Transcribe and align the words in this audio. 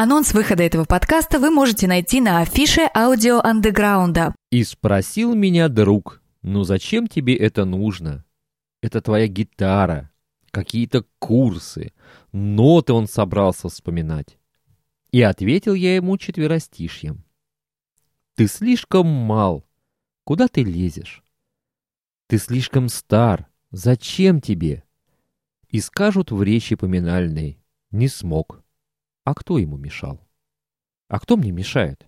Анонс 0.00 0.32
выхода 0.32 0.62
этого 0.62 0.84
подкаста 0.84 1.40
вы 1.40 1.50
можете 1.50 1.88
найти 1.88 2.20
на 2.20 2.38
афише 2.38 2.88
аудио 2.94 3.40
андеграунда. 3.40 4.32
И 4.52 4.62
спросил 4.62 5.34
меня 5.34 5.68
друг, 5.68 6.22
ну 6.40 6.62
зачем 6.62 7.08
тебе 7.08 7.34
это 7.34 7.64
нужно? 7.64 8.24
Это 8.80 9.00
твоя 9.02 9.26
гитара, 9.26 10.12
какие-то 10.52 11.04
курсы, 11.18 11.92
ноты 12.30 12.92
он 12.92 13.08
собрался 13.08 13.68
вспоминать. 13.68 14.38
И 15.10 15.20
ответил 15.20 15.74
я 15.74 15.96
ему 15.96 16.16
четверостишьем. 16.16 17.24
Ты 18.36 18.46
слишком 18.46 19.04
мал, 19.04 19.66
куда 20.22 20.46
ты 20.46 20.62
лезешь? 20.62 21.24
Ты 22.28 22.38
слишком 22.38 22.88
стар, 22.88 23.48
зачем 23.72 24.40
тебе? 24.40 24.84
И 25.70 25.80
скажут 25.80 26.30
в 26.30 26.40
речи 26.40 26.76
поминальной, 26.76 27.58
не 27.90 28.06
смог. 28.06 28.62
А 29.28 29.34
кто 29.34 29.58
ему 29.58 29.76
мешал? 29.76 30.26
А 31.08 31.20
кто 31.20 31.36
мне 31.36 31.50
мешает? 31.50 32.06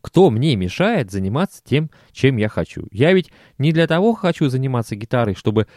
Кто 0.00 0.28
мне 0.28 0.56
мешает 0.56 1.12
заниматься 1.12 1.62
тем, 1.64 1.88
чем 2.10 2.36
я 2.36 2.48
хочу? 2.48 2.88
Я 2.90 3.12
ведь 3.12 3.30
не 3.58 3.70
для 3.72 3.86
того 3.86 4.12
хочу 4.12 4.48
заниматься 4.48 4.96
гитарой, 4.96 5.36
чтобы, 5.36 5.68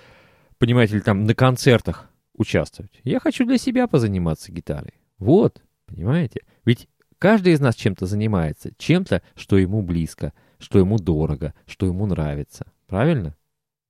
понимаете 0.57 0.95
ли, 0.95 1.01
там 1.01 1.25
на 1.25 1.35
концертах 1.35 2.09
участвовать. 2.33 2.99
Я 3.03 3.19
хочу 3.19 3.45
для 3.45 3.59
себя 3.59 3.85
позаниматься 3.85 4.51
гитарой. 4.51 4.95
Вот, 5.19 5.61
понимаете? 5.85 6.41
Ведь 6.65 6.87
каждый 7.19 7.53
из 7.53 7.59
нас 7.59 7.75
чем-то 7.75 8.07
занимается, 8.07 8.71
чем-то, 8.79 9.21
что 9.35 9.59
ему 9.59 9.83
близко, 9.83 10.33
что 10.57 10.79
ему 10.79 10.97
дорого, 10.97 11.53
что 11.67 11.85
ему 11.85 12.07
нравится. 12.07 12.65
Правильно? 12.87 13.35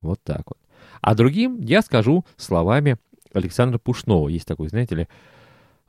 Вот 0.02 0.22
так 0.24 0.42
вот. 0.46 0.58
А 1.00 1.16
другим 1.16 1.62
я 1.62 1.84
скажу 1.84 2.26
словами 2.36 2.98
Александра 3.32 3.78
Пушного. 3.78 4.28
Есть 4.28 4.46
такой, 4.46 4.68
знаете 4.68 4.96
ли, 4.96 5.08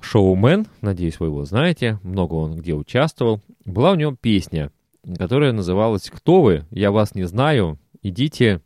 шоумен, 0.02 0.66
надеюсь, 0.80 1.20
вы 1.20 1.26
его 1.26 1.44
знаете, 1.44 1.98
много 2.02 2.34
он 2.34 2.56
где 2.56 2.74
участвовал. 2.74 3.40
Была 3.64 3.92
у 3.92 3.94
него 3.94 4.16
песня, 4.20 4.70
которая 5.16 5.52
называлась 5.52 6.10
«Кто 6.10 6.42
вы? 6.42 6.66
Я 6.70 6.90
вас 6.90 7.14
не 7.14 7.24
знаю. 7.24 7.78
Идите, 8.02 8.60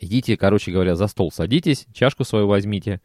идите, 0.00 0.36
короче 0.36 0.72
говоря, 0.72 0.96
за 0.96 1.06
стол 1.06 1.30
садитесь, 1.32 1.86
чашку 1.92 2.24
свою 2.24 2.46
возьмите». 2.46 3.00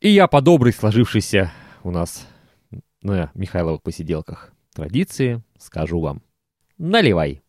И 0.00 0.10
я 0.10 0.26
по 0.26 0.42
доброй 0.42 0.72
сложившейся 0.72 1.52
у 1.82 1.90
нас 1.90 2.26
на 3.02 3.30
Михайловых 3.34 3.82
посиделках 3.82 4.52
традиции 4.74 5.42
скажу 5.58 6.00
вам 6.00 6.22
«Наливай!» 6.76 7.42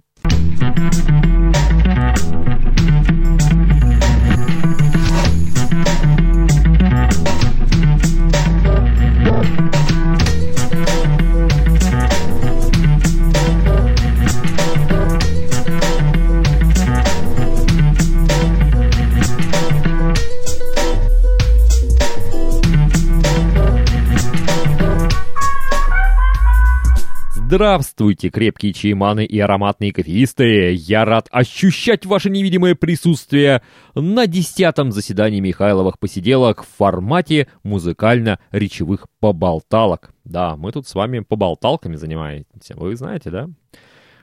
Здравствуйте, 27.49 28.29
крепкие 28.29 28.73
чайманы 28.73 29.23
и 29.23 29.39
ароматные 29.39 29.93
кофеисты! 29.93 30.73
Я 30.73 31.05
рад 31.05 31.29
ощущать 31.31 32.05
ваше 32.05 32.29
невидимое 32.29 32.75
присутствие 32.75 33.61
на 33.95 34.27
десятом 34.27 34.91
заседании 34.91 35.39
Михайловых 35.39 35.97
посиделок 35.97 36.63
в 36.63 36.67
формате 36.67 37.47
музыкально-речевых 37.63 39.07
поболталок. 39.21 40.11
Да, 40.25 40.57
мы 40.57 40.73
тут 40.73 40.89
с 40.89 40.93
вами 40.93 41.19
поболталками 41.19 41.95
занимаемся, 41.95 42.75
вы 42.75 42.97
знаете, 42.97 43.29
да? 43.29 43.47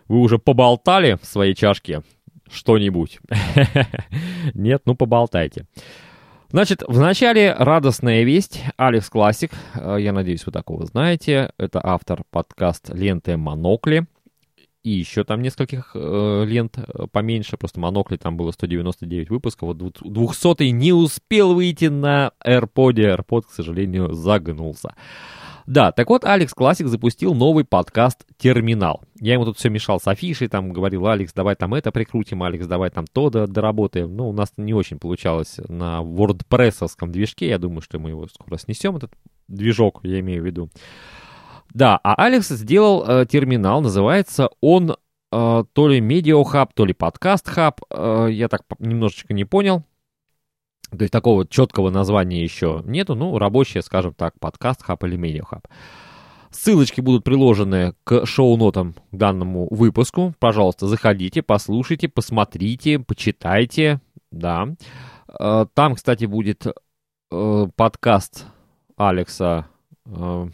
Вы 0.06 0.19
уже 0.19 0.38
поболтали 0.38 1.16
в 1.19 1.25
своей 1.25 1.55
чашке 1.55 2.03
что-нибудь? 2.53 3.20
Нет, 4.53 4.82
ну 4.84 4.94
поболтайте. 4.94 5.65
Значит, 6.50 6.82
вначале 6.87 7.53
радостная 7.53 8.22
весть. 8.22 8.62
Алекс 8.77 9.09
Классик, 9.10 9.50
э, 9.75 9.97
я 10.00 10.12
надеюсь, 10.12 10.47
вы 10.47 10.53
такого 10.53 10.87
знаете. 10.87 11.53
Это 11.59 11.81
автор 11.82 12.22
подкаст 12.31 12.91
ленты 12.91 13.37
«Монокли». 13.37 14.06
И 14.84 14.91
еще 14.91 15.25
там 15.25 15.41
нескольких 15.41 15.93
э, 15.94 16.44
лент 16.47 16.78
э, 16.78 17.06
поменьше, 17.10 17.56
просто 17.56 17.81
«Монокли» 17.81 18.16
там 18.19 18.37
было 18.37 18.53
199 18.53 19.31
выпусков. 19.31 19.69
Вот 19.69 19.78
200 19.78 20.65
не 20.65 20.93
успел 20.93 21.54
выйти 21.54 21.87
на 21.87 22.33
AirPod. 22.44 22.94
AirPod, 22.97 23.43
к 23.49 23.50
сожалению, 23.50 24.12
загнулся. 24.12 24.94
Да, 25.66 25.92
так 25.92 26.10
вот, 26.10 26.25
Алекс 26.25 26.52
Классик 26.52 26.88
запустил 26.88 27.34
новый 27.34 27.64
подкаст 27.64 28.26
«Терминал». 28.36 29.02
Я 29.19 29.34
ему 29.34 29.47
тут 29.47 29.56
все 29.56 29.70
мешал 29.70 29.98
с 29.98 30.06
афишей, 30.06 30.48
там 30.48 30.75
говорил, 30.75 31.06
Алекс, 31.06 31.32
давай 31.32 31.56
там 31.56 31.72
это 31.72 31.91
прикрутим, 31.91 32.42
Алекс, 32.42 32.66
давай 32.66 32.91
там 32.91 33.06
то 33.06 33.30
доработаем. 33.30 34.14
Ну, 34.14 34.28
у 34.28 34.32
нас 34.34 34.53
не 34.58 34.74
очень 34.74 34.98
получалось 34.98 35.58
на 35.69 36.03
wordpress 36.03 36.86
движке, 37.06 37.48
я 37.48 37.58
думаю, 37.58 37.80
что 37.80 37.98
мы 37.98 38.10
его 38.10 38.26
скоро 38.28 38.58
снесем, 38.58 38.97
этот 38.97 39.12
движок, 39.48 40.00
я 40.03 40.20
имею 40.20 40.42
в 40.42 40.47
виду. 40.47 40.69
Да, 41.72 41.98
а 42.04 42.14
Алекс 42.14 42.48
сделал 42.48 43.04
э, 43.06 43.26
терминал, 43.26 43.80
называется 43.80 44.50
он 44.60 44.91
э, 45.32 45.64
то 45.72 45.88
ли 45.88 46.00
Медиахаб, 46.00 46.74
то 46.74 46.84
ли 46.84 46.92
Подкаст 46.92 47.48
Хаб, 47.48 47.80
э, 47.91 48.28
я 48.30 48.48
так 48.48 48.64
немножечко 48.78 49.32
не 49.32 49.47
понял. 49.47 49.82
То 50.97 51.03
есть 51.03 51.12
такого 51.12 51.47
четкого 51.47 51.91
названия 51.91 52.43
еще 52.43 52.82
нету, 52.84 53.15
ну, 53.15 53.38
рабочее, 53.38 53.82
скажем 53.82 54.15
так, 54.15 54.38
подкаст 54.38 54.82
хаб 54.82 55.03
или 55.05 55.16
медиа 55.16 55.44
хаб. 55.44 55.66
Ссылочки 56.50 57.00
будут 57.00 57.25
приложены 57.25 57.94
к 58.05 58.27
шоу-нотам 58.27 58.94
к 59.10 59.16
данному 59.16 59.66
выпуску. 59.71 60.34
Пожалуйста, 60.38 60.87
заходите, 60.87 61.43
послушайте, 61.43 62.09
посмотрите, 62.09 63.00
почитайте. 63.00 64.00
Да. 64.31 64.69
Э, 65.41 65.66
там, 65.75 65.97
кстати, 65.97 66.27
будет 66.27 66.66
э, 66.66 67.66
подкаст 67.75 68.47
Алекса 68.97 69.66
э, 70.06 70.49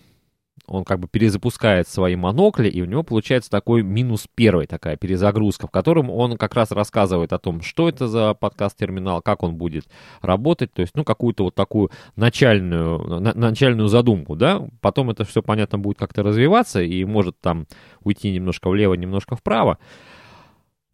он 0.71 0.85
как 0.85 1.01
бы 1.01 1.09
перезапускает 1.09 1.89
свои 1.89 2.15
монокли, 2.15 2.69
и 2.69 2.81
у 2.81 2.85
него 2.85 3.03
получается 3.03 3.51
такой 3.51 3.83
минус 3.83 4.29
первый, 4.35 4.67
такая 4.67 4.97
перезагрузка, 4.97 5.67
в 5.67 5.71
котором 5.71 6.11
он 6.11 6.37
как 6.37 6.55
раз 6.55 6.71
рассказывает 6.71 7.33
о 7.33 7.39
том, 7.39 7.61
что 7.61 7.89
это 7.89 8.07
за 8.07 8.35
подкаст-терминал, 8.35 9.21
как 9.21 9.43
он 9.43 9.57
будет 9.57 9.87
работать, 10.23 10.73
то 10.73 10.81
есть, 10.81 10.95
ну, 10.95 11.03
какую-то 11.03 11.45
вот 11.45 11.57
такую 11.57 11.91
начальную, 12.15 13.21
на, 13.21 13.35
начальную 13.35 13.89
задумку, 13.89 14.37
да, 14.37 14.65
потом 14.81 15.11
это 15.11 15.25
все, 15.25 15.43
понятно, 15.43 15.79
будет 15.79 15.99
как-то 15.99 16.23
развиваться, 16.23 16.81
и 16.81 17.05
может 17.05 17.39
там 17.41 17.67
уйти 18.05 18.31
немножко 18.31 18.71
влево, 18.71 18.95
немножко 18.95 19.35
вправо, 19.35 19.79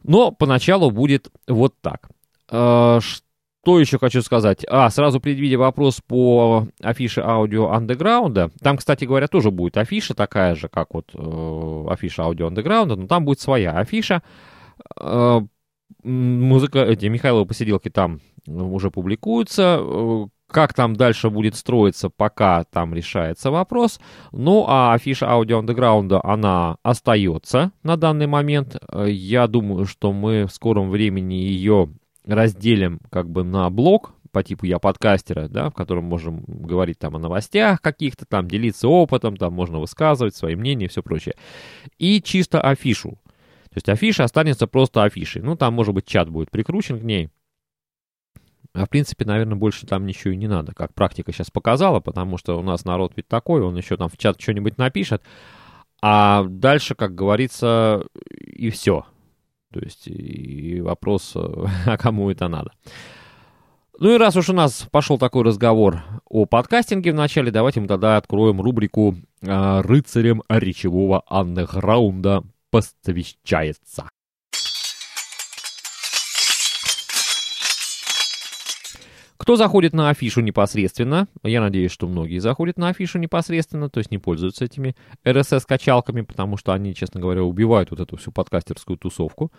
но 0.02 0.30
поначалу 0.32 0.90
будет 0.90 1.30
вот 1.46 1.74
так. 1.82 2.08
Что 2.48 3.00
э, 3.00 3.25
что 3.66 3.80
еще 3.80 3.98
хочу 3.98 4.22
сказать? 4.22 4.64
А, 4.68 4.88
сразу 4.90 5.18
предвидя 5.18 5.58
вопрос 5.58 6.00
по 6.00 6.68
афише 6.80 7.20
аудио 7.20 7.72
андеграунда. 7.72 8.52
Там, 8.62 8.76
кстати 8.76 9.04
говоря, 9.04 9.26
тоже 9.26 9.50
будет 9.50 9.76
афиша 9.76 10.14
такая 10.14 10.54
же, 10.54 10.68
как 10.68 10.94
вот 10.94 11.10
э, 11.12 11.84
афиша 11.90 12.22
аудио 12.22 12.46
андеграунда, 12.46 12.94
но 12.94 13.08
там 13.08 13.24
будет 13.24 13.40
своя 13.40 13.72
афиша. 13.72 14.22
Э, 15.00 15.40
музыка, 16.04 16.84
эти 16.84 17.06
Михайловы 17.06 17.44
посиделки 17.44 17.88
там 17.88 18.20
уже 18.46 18.92
публикуются. 18.92 19.80
Э, 19.80 20.26
как 20.46 20.72
там 20.72 20.94
дальше 20.94 21.28
будет 21.28 21.56
строиться, 21.56 22.08
пока 22.08 22.62
там 22.70 22.94
решается 22.94 23.50
вопрос. 23.50 23.98
Ну, 24.30 24.64
а 24.68 24.94
афиша 24.94 25.28
аудио 25.28 25.58
андеграунда, 25.58 26.20
она 26.22 26.76
остается 26.84 27.72
на 27.82 27.96
данный 27.96 28.28
момент. 28.28 28.76
Э, 28.92 29.10
я 29.10 29.48
думаю, 29.48 29.86
что 29.86 30.12
мы 30.12 30.46
в 30.46 30.52
скором 30.52 30.88
времени 30.88 31.34
ее 31.34 31.88
разделим 32.26 33.00
как 33.10 33.30
бы 33.30 33.44
на 33.44 33.70
блок 33.70 34.12
по 34.32 34.42
типу 34.42 34.66
я 34.66 34.78
подкастера, 34.78 35.48
да, 35.48 35.70
в 35.70 35.74
котором 35.74 36.04
можем 36.04 36.44
говорить 36.46 36.98
там 36.98 37.16
о 37.16 37.18
новостях 37.18 37.80
каких-то, 37.80 38.26
там 38.26 38.48
делиться 38.48 38.86
опытом, 38.86 39.36
там 39.36 39.54
можно 39.54 39.78
высказывать 39.78 40.36
свои 40.36 40.56
мнения 40.56 40.84
и 40.84 40.88
все 40.88 41.02
прочее. 41.02 41.36
И 41.96 42.20
чисто 42.20 42.60
афишу. 42.60 43.12
То 43.70 43.76
есть 43.76 43.88
афиша 43.88 44.24
останется 44.24 44.66
просто 44.66 45.04
афишей. 45.04 45.40
Ну, 45.40 45.56
там, 45.56 45.72
может 45.72 45.94
быть, 45.94 46.06
чат 46.06 46.28
будет 46.28 46.50
прикручен 46.50 47.00
к 47.00 47.02
ней. 47.02 47.30
А 48.74 48.84
в 48.84 48.90
принципе, 48.90 49.24
наверное, 49.24 49.56
больше 49.56 49.86
там 49.86 50.04
ничего 50.04 50.34
и 50.34 50.36
не 50.36 50.48
надо, 50.48 50.74
как 50.74 50.92
практика 50.92 51.32
сейчас 51.32 51.50
показала, 51.50 52.00
потому 52.00 52.36
что 52.36 52.58
у 52.58 52.62
нас 52.62 52.84
народ 52.84 53.14
ведь 53.16 53.28
такой, 53.28 53.62
он 53.62 53.74
еще 53.74 53.96
там 53.96 54.10
в 54.10 54.18
чат 54.18 54.38
что-нибудь 54.38 54.76
напишет, 54.76 55.22
а 56.02 56.44
дальше, 56.44 56.94
как 56.94 57.14
говорится, 57.14 58.04
и 58.38 58.68
все. 58.68 59.06
То 59.72 59.80
есть 59.80 60.06
и 60.06 60.80
вопрос, 60.80 61.34
а 61.86 61.96
кому 61.96 62.30
это 62.30 62.48
надо. 62.48 62.72
Ну 63.98 64.14
и 64.14 64.18
раз 64.18 64.36
уж 64.36 64.50
у 64.50 64.52
нас 64.52 64.86
пошел 64.90 65.16
такой 65.16 65.42
разговор 65.42 66.02
о 66.28 66.44
подкастинге 66.44 67.12
в 67.12 67.14
начале, 67.14 67.50
давайте 67.50 67.80
мы 67.80 67.86
тогда 67.86 68.18
откроем 68.18 68.60
рубрику 68.60 69.14
э, 69.40 69.80
«Рыцарем 69.80 70.42
речевого 70.50 71.22
андеграунда 71.26 72.42
посвящается». 72.70 74.06
Кто 79.46 79.54
заходит 79.54 79.92
на 79.92 80.10
афишу 80.10 80.40
непосредственно, 80.40 81.28
я 81.44 81.60
надеюсь, 81.60 81.92
что 81.92 82.08
многие 82.08 82.40
заходят 82.40 82.78
на 82.78 82.88
афишу 82.88 83.20
непосредственно, 83.20 83.88
то 83.88 83.98
есть 83.98 84.10
не 84.10 84.18
пользуются 84.18 84.64
этими 84.64 84.96
RSS-качалками, 85.22 86.22
потому 86.22 86.56
что 86.56 86.72
они, 86.72 86.96
честно 86.96 87.20
говоря, 87.20 87.44
убивают 87.44 87.92
вот 87.92 88.00
эту 88.00 88.16
всю 88.16 88.32
подкастерскую 88.32 88.98
тусовку. 88.98 89.52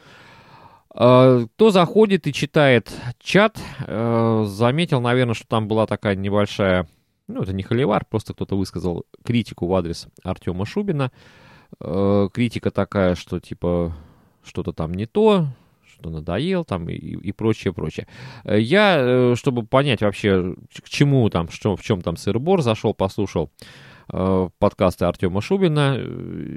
А, 0.94 1.46
кто 1.46 1.70
заходит 1.70 2.28
и 2.28 2.34
читает 2.34 2.92
чат, 3.18 3.62
э, 3.88 4.44
заметил, 4.46 5.00
наверное, 5.00 5.36
что 5.36 5.48
там 5.48 5.70
была 5.70 5.88
такая 5.88 6.18
небольшая, 6.18 6.90
ну, 7.30 7.44
это 7.44 7.54
не 7.54 7.64
холивар, 7.64 8.04
просто 8.04 8.34
кто-то 8.34 8.58
высказал 8.58 9.06
критику 9.24 9.68
в 9.68 9.74
адрес 9.74 10.10
Артема 10.22 10.66
Шубина. 10.66 11.14
Э, 11.80 12.28
критика 12.34 12.72
такая, 12.72 13.16
что 13.16 13.40
типа 13.40 13.96
что-то 14.44 14.74
там 14.74 14.94
не 14.94 15.06
то, 15.06 15.48
что 16.00 16.10
надоел 16.10 16.64
там 16.64 16.90
и, 16.90 16.96
и 16.96 17.32
прочее, 17.32 17.74
прочее. 17.74 18.08
Э, 18.44 18.60
я, 18.60 18.98
э, 19.00 19.36
чтобы 19.36 19.64
понять 19.64 20.02
вообще, 20.02 20.56
к 20.84 20.90
чему 20.90 21.30
там, 21.30 21.50
что, 21.50 21.76
в 21.76 21.82
чем 21.82 22.02
там 22.02 22.18
сыр-бор, 22.18 22.62
зашел, 22.62 22.94
послушал 22.94 23.52
э, 24.12 24.50
подкасты 24.60 25.06
Артема 25.06 25.42
Шубина. 25.42 25.98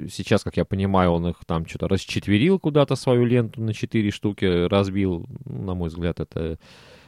Сейчас, 0.09 0.43
как 0.43 0.57
я 0.57 0.65
понимаю, 0.65 1.11
он 1.11 1.27
их 1.27 1.37
там 1.45 1.65
что-то 1.65 1.87
расчетверил 1.87 2.59
куда-то 2.59 2.95
свою 2.95 3.25
ленту 3.25 3.61
на 3.61 3.73
четыре 3.73 4.11
штуки, 4.11 4.67
разбил. 4.67 5.27
На 5.45 5.73
мой 5.73 5.89
взгляд, 5.89 6.19
это, 6.19 6.57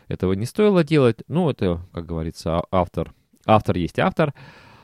этого 0.07 0.33
не 0.33 0.45
стоило 0.45 0.83
делать. 0.83 1.17
Ну, 1.27 1.49
это, 1.49 1.85
как 1.93 2.05
говорится, 2.05 2.59
а, 2.59 2.63
автор. 2.71 3.13
Автор 3.45 3.77
есть 3.77 3.99
автор. 3.99 4.33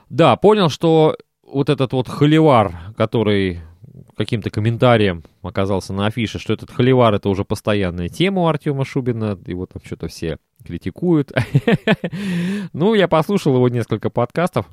Да, 0.10 0.36
понял, 0.36 0.70
что 0.70 1.16
вот 1.44 1.70
этот 1.70 1.94
вот 1.94 2.08
холивар, 2.08 2.94
который 2.96 3.62
каким-то 4.16 4.50
комментарием 4.50 5.24
оказался 5.42 5.94
на 5.94 6.08
афише, 6.08 6.40
что 6.40 6.54
этот 6.54 6.72
холивар 6.72 7.14
это 7.14 7.30
уже 7.30 7.46
постоянная 7.46 8.10
тема 8.10 8.44
у 8.44 8.48
Артема 8.48 8.86
Шубина, 8.86 9.38
его 9.46 9.66
там 9.66 9.82
что-то 9.84 10.08
все 10.08 10.38
критикуют. 10.64 11.32
Ну, 12.74 12.94
я 12.94 13.08
послушал 13.08 13.56
его 13.56 13.68
несколько 13.70 14.10
подкастов. 14.10 14.68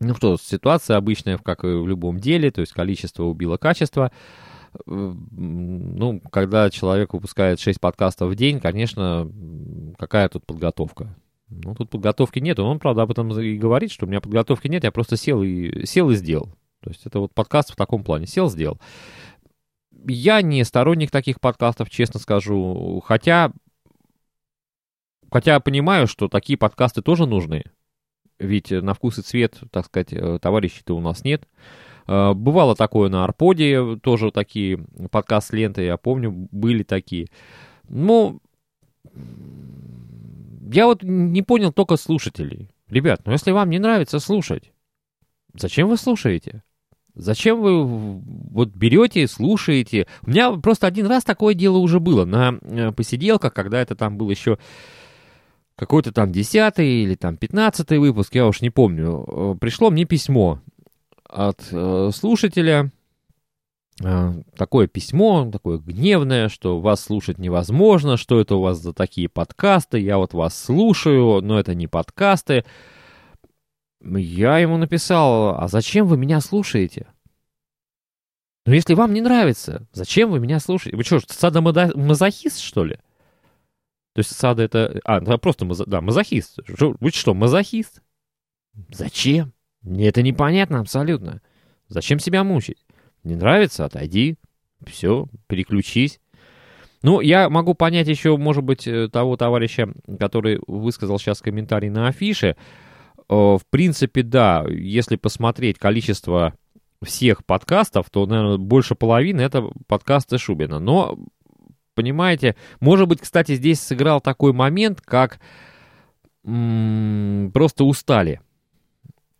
Ну 0.00 0.14
что, 0.14 0.36
ситуация 0.36 0.96
обычная, 0.96 1.38
как 1.38 1.64
и 1.64 1.68
в 1.68 1.86
любом 1.86 2.18
деле, 2.18 2.50
то 2.50 2.60
есть 2.60 2.72
количество 2.72 3.24
убило 3.24 3.56
качество. 3.56 4.12
Ну, 4.86 6.20
когда 6.30 6.68
человек 6.70 7.14
выпускает 7.14 7.60
6 7.60 7.80
подкастов 7.80 8.30
в 8.30 8.34
день, 8.34 8.60
конечно, 8.60 9.30
какая 9.98 10.28
тут 10.28 10.44
подготовка? 10.46 11.16
Ну, 11.48 11.74
тут 11.74 11.90
подготовки 11.90 12.40
нет. 12.40 12.58
Он, 12.58 12.78
правда, 12.78 13.02
об 13.02 13.12
этом 13.12 13.30
и 13.38 13.56
говорит, 13.56 13.92
что 13.92 14.06
у 14.06 14.08
меня 14.08 14.20
подготовки 14.20 14.66
нет, 14.66 14.84
я 14.84 14.90
просто 14.90 15.16
сел 15.16 15.42
и, 15.42 15.86
сел 15.86 16.10
и 16.10 16.16
сделал. 16.16 16.48
То 16.84 16.90
есть 16.90 17.06
это 17.06 17.18
вот 17.18 17.32
подкаст 17.32 17.72
в 17.72 17.76
таком 17.76 18.04
плане. 18.04 18.26
Сел, 18.26 18.50
сделал. 18.50 18.78
Я 20.06 20.42
не 20.42 20.62
сторонник 20.64 21.10
таких 21.10 21.40
подкастов, 21.40 21.88
честно 21.88 22.20
скажу. 22.20 23.02
Хотя, 23.06 23.52
хотя 25.32 25.60
понимаю, 25.60 26.06
что 26.06 26.28
такие 26.28 26.58
подкасты 26.58 27.00
тоже 27.00 27.24
нужны. 27.24 27.64
Ведь 28.38 28.70
на 28.70 28.92
вкус 28.92 29.18
и 29.18 29.22
цвет, 29.22 29.60
так 29.70 29.86
сказать, 29.86 30.12
э, 30.12 30.38
товарищей-то 30.42 30.94
у 30.94 31.00
нас 31.00 31.24
нет. 31.24 31.48
Э, 32.06 32.34
бывало 32.34 32.76
такое 32.76 33.08
на 33.08 33.24
Арподе, 33.24 33.96
тоже 34.02 34.30
такие 34.30 34.84
подкаст-ленты, 35.10 35.84
я 35.84 35.96
помню, 35.96 36.30
были 36.30 36.82
такие. 36.82 37.28
Ну, 37.88 38.42
я 40.70 40.84
вот 40.84 41.02
не 41.02 41.40
понял 41.40 41.72
только 41.72 41.96
слушателей. 41.96 42.68
Ребят, 42.88 43.22
ну 43.24 43.32
если 43.32 43.52
вам 43.52 43.70
не 43.70 43.78
нравится 43.78 44.18
слушать, 44.18 44.72
зачем 45.54 45.88
вы 45.88 45.96
слушаете? 45.96 46.62
Зачем 47.14 47.60
вы 47.60 47.84
вот 47.84 48.70
берете, 48.70 49.28
слушаете? 49.28 50.06
У 50.22 50.30
меня 50.30 50.52
просто 50.52 50.88
один 50.88 51.06
раз 51.06 51.22
такое 51.22 51.54
дело 51.54 51.78
уже 51.78 52.00
было 52.00 52.24
на 52.24 52.58
э, 52.62 52.90
посиделках, 52.90 53.54
когда 53.54 53.80
это 53.80 53.94
там 53.94 54.18
был 54.18 54.30
еще 54.30 54.58
какой-то 55.76 56.12
там 56.12 56.32
десятый 56.32 57.02
или 57.02 57.14
там 57.14 57.36
пятнадцатый 57.36 57.98
выпуск, 57.98 58.34
я 58.34 58.46
уж 58.46 58.60
не 58.62 58.70
помню. 58.70 59.24
Э, 59.26 59.54
пришло 59.60 59.90
мне 59.90 60.06
письмо 60.06 60.58
от 61.28 61.68
э, 61.70 62.10
слушателя, 62.12 62.90
такое 64.56 64.88
письмо, 64.88 65.48
такое 65.52 65.78
гневное, 65.78 66.48
что 66.48 66.80
вас 66.80 67.04
слушать 67.04 67.38
невозможно, 67.38 68.16
что 68.16 68.40
это 68.40 68.56
у 68.56 68.60
вас 68.60 68.78
за 68.78 68.92
такие 68.92 69.28
подкасты, 69.28 70.00
я 70.00 70.18
вот 70.18 70.34
вас 70.34 70.60
слушаю, 70.60 71.40
но 71.42 71.60
это 71.60 71.74
не 71.74 71.86
подкасты. 71.86 72.64
Я 74.04 74.58
ему 74.58 74.76
написал, 74.76 75.56
а 75.58 75.68
зачем 75.68 76.06
вы 76.06 76.16
меня 76.16 76.40
слушаете? 76.40 77.06
Ну, 78.66 78.72
если 78.72 78.94
вам 78.94 79.12
не 79.12 79.20
нравится, 79.20 79.86
зачем 79.92 80.30
вы 80.30 80.40
меня 80.40 80.60
слушаете? 80.60 80.96
Вы 80.96 81.04
что, 81.04 81.20
садомазохист, 81.26 82.60
что 82.60 82.84
ли? 82.84 82.96
То 84.14 84.20
есть 84.20 84.34
сада 84.34 84.62
это... 84.62 85.00
А, 85.04 85.18
это 85.18 85.38
просто 85.38 85.64
мазо... 85.64 85.84
да, 85.86 86.00
мазохист. 86.00 86.58
Вы 86.78 87.10
что, 87.10 87.34
мазохист? 87.34 88.00
Зачем? 88.90 89.52
Мне 89.82 90.08
это 90.08 90.22
непонятно 90.22 90.80
абсолютно. 90.80 91.42
Зачем 91.88 92.18
себя 92.18 92.44
мучить? 92.44 92.86
Не 93.24 93.36
нравится? 93.36 93.84
Отойди. 93.84 94.36
Все, 94.86 95.26
переключись. 95.46 96.20
Ну, 97.02 97.20
я 97.20 97.50
могу 97.50 97.74
понять 97.74 98.08
еще, 98.08 98.36
может 98.36 98.64
быть, 98.64 98.86
э, 98.86 99.08
того 99.08 99.36
товарища, 99.36 99.92
который 100.18 100.60
высказал 100.66 101.18
сейчас 101.18 101.42
комментарий 101.42 101.90
на 101.90 102.08
афише. 102.08 102.56
В 103.28 103.62
принципе, 103.70 104.22
да, 104.22 104.64
если 104.68 105.16
посмотреть 105.16 105.78
количество 105.78 106.54
всех 107.02 107.44
подкастов, 107.44 108.10
то, 108.10 108.26
наверное, 108.26 108.58
больше 108.58 108.94
половины 108.94 109.40
это 109.40 109.70
подкасты 109.86 110.38
Шубина. 110.38 110.78
Но, 110.78 111.18
понимаете, 111.94 112.56
может 112.80 113.08
быть, 113.08 113.20
кстати, 113.20 113.54
здесь 113.54 113.80
сыграл 113.80 114.20
такой 114.20 114.52
момент, 114.52 115.00
как 115.00 115.40
просто 116.42 117.84
устали. 117.84 118.40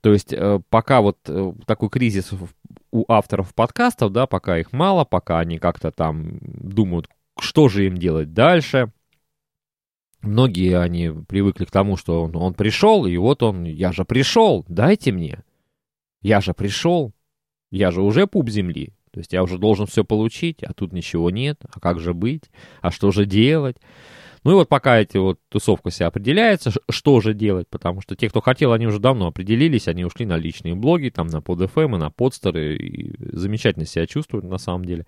То 0.00 0.12
есть 0.12 0.32
э, 0.32 0.60
пока 0.68 1.00
вот 1.00 1.18
э, 1.28 1.52
такой 1.66 1.88
кризис 1.88 2.30
у 2.92 3.04
авторов 3.08 3.54
подкастов, 3.54 4.12
да, 4.12 4.26
пока 4.26 4.58
их 4.58 4.72
мало, 4.72 5.04
пока 5.04 5.38
они 5.38 5.58
как-то 5.58 5.90
там 5.90 6.38
думают, 6.42 7.08
что 7.38 7.68
же 7.68 7.86
им 7.86 7.96
делать 7.96 8.32
дальше– 8.32 8.90
многие 10.24 10.78
они 10.78 11.10
привыкли 11.28 11.64
к 11.64 11.70
тому, 11.70 11.96
что 11.96 12.22
он, 12.22 12.36
он 12.36 12.54
пришел, 12.54 13.06
и 13.06 13.16
вот 13.16 13.42
он, 13.42 13.64
я 13.64 13.92
же 13.92 14.04
пришел, 14.04 14.64
дайте 14.68 15.12
мне. 15.12 15.42
Я 16.22 16.40
же 16.40 16.54
пришел, 16.54 17.12
я 17.70 17.90
же 17.90 18.02
уже 18.02 18.26
пуп 18.26 18.48
земли. 18.48 18.92
То 19.12 19.20
есть 19.20 19.32
я 19.32 19.44
уже 19.44 19.58
должен 19.58 19.86
все 19.86 20.04
получить, 20.04 20.64
а 20.64 20.72
тут 20.72 20.92
ничего 20.92 21.30
нет. 21.30 21.60
А 21.72 21.78
как 21.78 22.00
же 22.00 22.14
быть? 22.14 22.50
А 22.80 22.90
что 22.90 23.12
же 23.12 23.26
делать? 23.26 23.76
Ну 24.42 24.50
и 24.50 24.54
вот 24.54 24.68
пока 24.68 24.98
эти 24.98 25.16
вот 25.16 25.38
тусовка 25.48 25.90
себя 25.90 26.08
определяется, 26.08 26.70
что 26.90 27.20
же 27.20 27.32
делать, 27.32 27.66
потому 27.68 28.02
что 28.02 28.14
те, 28.14 28.28
кто 28.28 28.40
хотел, 28.40 28.72
они 28.72 28.86
уже 28.86 28.98
давно 28.98 29.28
определились, 29.28 29.88
они 29.88 30.04
ушли 30.04 30.26
на 30.26 30.36
личные 30.36 30.74
блоги, 30.74 31.08
там 31.08 31.28
на 31.28 31.38
PodFM 31.38 31.94
и 31.94 31.98
на 31.98 32.10
подстеры, 32.10 32.76
и 32.76 33.14
замечательно 33.34 33.86
себя 33.86 34.06
чувствуют 34.06 34.44
на 34.44 34.58
самом 34.58 34.84
деле. 34.84 35.06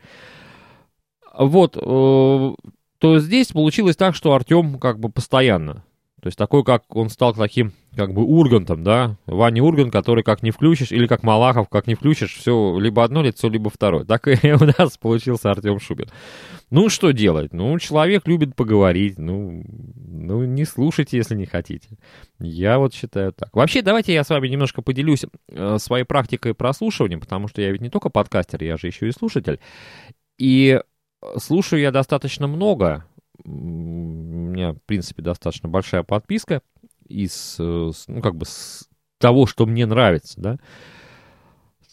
Вот, 1.38 1.76
э, 1.76 2.54
то 2.98 3.18
здесь 3.18 3.48
получилось 3.48 3.96
так, 3.96 4.14
что 4.14 4.34
Артем 4.34 4.78
как 4.78 4.98
бы 4.98 5.08
постоянно. 5.08 5.84
То 6.26 6.28
есть 6.28 6.38
такой, 6.38 6.64
как 6.64 6.96
он 6.96 7.08
стал 7.08 7.34
таким, 7.34 7.72
как 7.94 8.12
бы 8.12 8.24
Ургантом, 8.24 8.82
да, 8.82 9.16
Ваня 9.26 9.62
Ургант, 9.62 9.92
который 9.92 10.24
как 10.24 10.42
не 10.42 10.50
включишь, 10.50 10.90
или 10.90 11.06
как 11.06 11.22
Малахов, 11.22 11.68
как 11.68 11.86
не 11.86 11.94
включишь, 11.94 12.34
все 12.34 12.78
либо 12.80 13.04
одно 13.04 13.22
лицо, 13.22 13.48
либо 13.48 13.70
второе. 13.70 14.04
Так 14.04 14.26
и 14.26 14.52
у 14.52 14.64
нас 14.64 14.96
получился 14.98 15.50
Артем 15.52 15.78
Шубин. 15.78 16.08
Ну, 16.70 16.88
что 16.88 17.12
делать? 17.12 17.52
Ну, 17.52 17.78
человек 17.78 18.26
любит 18.26 18.56
поговорить, 18.56 19.18
ну, 19.18 19.62
ну, 19.94 20.44
не 20.44 20.64
слушайте, 20.64 21.16
если 21.16 21.36
не 21.36 21.46
хотите. 21.46 21.98
Я 22.40 22.78
вот 22.78 22.92
считаю 22.92 23.32
так. 23.32 23.54
Вообще, 23.54 23.82
давайте 23.82 24.12
я 24.12 24.24
с 24.24 24.30
вами 24.30 24.48
немножко 24.48 24.82
поделюсь 24.82 25.26
э, 25.48 25.76
своей 25.78 26.04
практикой 26.04 26.54
прослушивания, 26.54 27.18
потому 27.18 27.46
что 27.46 27.62
я 27.62 27.70
ведь 27.70 27.82
не 27.82 27.90
только 27.90 28.08
подкастер, 28.08 28.64
я 28.64 28.76
же 28.76 28.88
еще 28.88 29.06
и 29.06 29.12
слушатель. 29.12 29.60
И 30.38 30.80
слушаю 31.38 31.80
я 31.80 31.90
достаточно 31.90 32.46
много. 32.46 33.06
У 33.44 33.50
меня, 33.50 34.72
в 34.72 34.78
принципе, 34.86 35.22
достаточно 35.22 35.68
большая 35.68 36.02
подписка 36.02 36.62
из, 37.08 37.56
э, 37.58 37.90
ну, 38.08 38.22
как 38.22 38.36
бы, 38.36 38.46
с 38.46 38.88
того, 39.18 39.46
что 39.46 39.66
мне 39.66 39.86
нравится, 39.86 40.40
да. 40.40 40.58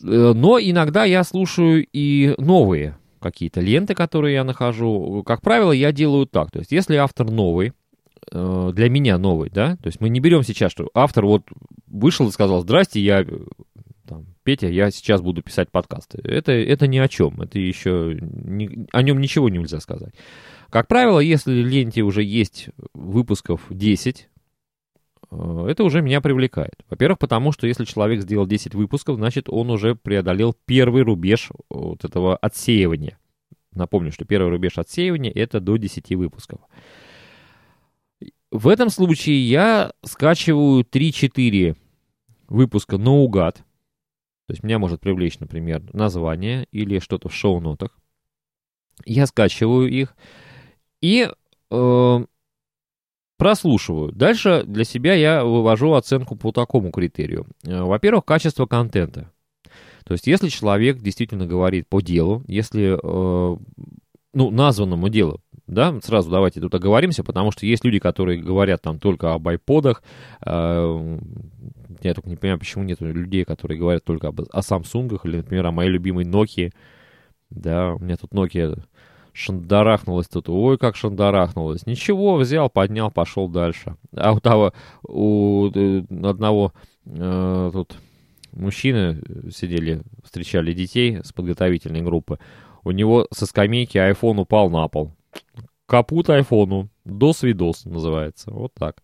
Э, 0.03 0.33
но 0.33 0.59
иногда 0.59 1.03
я 1.05 1.23
слушаю 1.23 1.85
и 1.91 2.35
новые 2.37 2.97
какие-то 3.19 3.61
ленты, 3.61 3.95
которые 3.95 4.35
я 4.35 4.43
нахожу. 4.43 5.23
Как 5.25 5.41
правило, 5.41 5.71
я 5.71 5.91
делаю 5.91 6.25
так. 6.25 6.51
То 6.51 6.59
есть, 6.59 6.71
если 6.71 6.95
автор 6.95 7.29
новый, 7.29 7.73
э, 8.31 8.71
для 8.73 8.89
меня 8.89 9.17
новый, 9.17 9.49
да, 9.49 9.77
то 9.77 9.87
есть 9.87 10.01
мы 10.01 10.09
не 10.09 10.19
берем 10.19 10.43
сейчас, 10.43 10.71
что 10.71 10.89
автор 10.93 11.25
вот 11.25 11.43
вышел 11.87 12.27
и 12.27 12.31
сказал, 12.31 12.61
здрасте, 12.61 12.99
я 12.99 13.25
там, 14.05 14.25
Петя, 14.43 14.67
я 14.67 14.91
сейчас 14.91 15.21
буду 15.21 15.41
писать 15.41 15.71
подкасты. 15.71 16.19
Это, 16.23 16.51
это 16.51 16.87
ни 16.87 16.97
о 16.97 17.07
чем, 17.07 17.41
это 17.41 17.59
еще 17.59 18.17
ни, 18.19 18.87
о 18.91 19.01
нем 19.01 19.19
ничего 19.19 19.49
нельзя 19.49 19.79
сказать. 19.79 20.13
Как 20.69 20.87
правило, 20.87 21.19
если 21.19 21.53
ленте 21.53 22.01
уже 22.01 22.23
есть 22.23 22.69
выпусков 22.93 23.61
10, 23.69 24.29
э, 25.31 25.65
это 25.69 25.83
уже 25.83 26.01
меня 26.01 26.19
привлекает. 26.19 26.75
Во-первых, 26.89 27.19
потому 27.19 27.51
что 27.51 27.67
если 27.67 27.85
человек 27.85 28.21
сделал 28.21 28.47
10 28.47 28.75
выпусков, 28.75 29.17
значит, 29.17 29.47
он 29.49 29.69
уже 29.69 29.95
преодолел 29.95 30.55
первый 30.65 31.03
рубеж 31.03 31.51
вот 31.69 32.03
этого 32.03 32.35
отсеивания. 32.37 33.17
Напомню, 33.73 34.11
что 34.11 34.25
первый 34.25 34.49
рубеж 34.49 34.77
отсеивания— 34.77 35.31
это 35.35 35.59
до 35.59 35.77
10 35.77 36.15
выпусков. 36.15 36.59
В 38.51 38.67
этом 38.67 38.89
случае 38.89 39.47
я 39.47 39.93
скачиваю 40.03 40.83
3-4 40.83 41.75
выпуска 42.47 42.97
наугад. 42.97 43.63
То 44.47 44.53
есть 44.53 44.63
меня 44.63 44.79
может 44.79 44.99
привлечь, 44.99 45.39
например, 45.39 45.83
название 45.93 46.67
или 46.71 46.99
что-то 46.99 47.29
в 47.29 47.33
шоу-нотах. 47.33 47.97
Я 49.05 49.25
скачиваю 49.25 49.89
их 49.89 50.15
и 51.01 51.29
э, 51.71 52.25
прослушиваю. 53.37 54.11
Дальше 54.11 54.63
для 54.65 54.83
себя 54.83 55.13
я 55.13 55.43
вывожу 55.43 55.93
оценку 55.93 56.35
по 56.35 56.51
такому 56.51 56.91
критерию. 56.91 57.47
Э, 57.65 57.83
во-первых, 57.83 58.25
качество 58.25 58.65
контента. 58.65 59.31
То 60.05 60.13
есть, 60.13 60.27
если 60.27 60.49
человек 60.49 60.97
действительно 60.97 61.45
говорит 61.45 61.87
по 61.87 62.01
делу, 62.01 62.43
если, 62.47 62.97
э, 63.01 63.57
ну, 64.33 64.51
названному 64.51 65.09
делу, 65.09 65.41
да, 65.67 65.97
сразу 66.01 66.29
давайте 66.29 66.59
тут 66.59 66.75
оговоримся, 66.75 67.23
потому 67.23 67.51
что 67.51 67.65
есть 67.65 67.85
люди, 67.85 67.99
которые 67.99 68.41
говорят 68.41 68.81
там 68.81 68.99
только 68.99 69.33
об 69.33 69.47
айподах, 69.47 70.03
э, 70.45 71.19
я 72.09 72.13
только 72.13 72.29
не 72.29 72.35
понимаю, 72.35 72.59
почему 72.59 72.83
нет 72.83 73.01
людей, 73.01 73.45
которые 73.45 73.79
говорят 73.79 74.03
только 74.03 74.27
об, 74.27 74.41
о 74.41 74.59
Samsung 74.59 75.19
или, 75.23 75.37
например, 75.37 75.67
о 75.67 75.71
моей 75.71 75.89
любимой 75.89 76.25
Nokia, 76.25 76.71
да, 77.49 77.93
у 77.93 77.99
меня 77.99 78.17
тут 78.17 78.31
Nokia 78.31 78.81
шандарахнулась 79.33 80.27
тут, 80.27 80.47
ой, 80.47 80.77
как 80.77 80.95
шандарахнулась. 80.95 81.85
Ничего, 81.85 82.35
взял, 82.35 82.69
поднял, 82.69 83.11
пошел 83.11 83.49
дальше. 83.49 83.97
А 84.15 84.31
у 84.31 84.39
того, 84.39 84.73
у 85.03 85.69
э, 85.73 86.03
одного 86.23 86.73
э, 87.05 87.69
тут 87.73 87.95
мужчины 88.51 89.21
сидели, 89.51 90.03
встречали 90.23 90.73
детей 90.73 91.19
с 91.23 91.33
подготовительной 91.33 92.01
группы. 92.01 92.39
У 92.83 92.91
него 92.91 93.27
со 93.31 93.45
скамейки 93.45 93.97
iPhone 93.97 94.41
упал 94.41 94.69
на 94.69 94.87
пол. 94.87 95.13
Капут 95.85 96.29
айфону. 96.29 96.89
Дос-видос 97.05 97.85
называется. 97.85 98.51
Вот 98.51 98.73
так. 98.73 99.01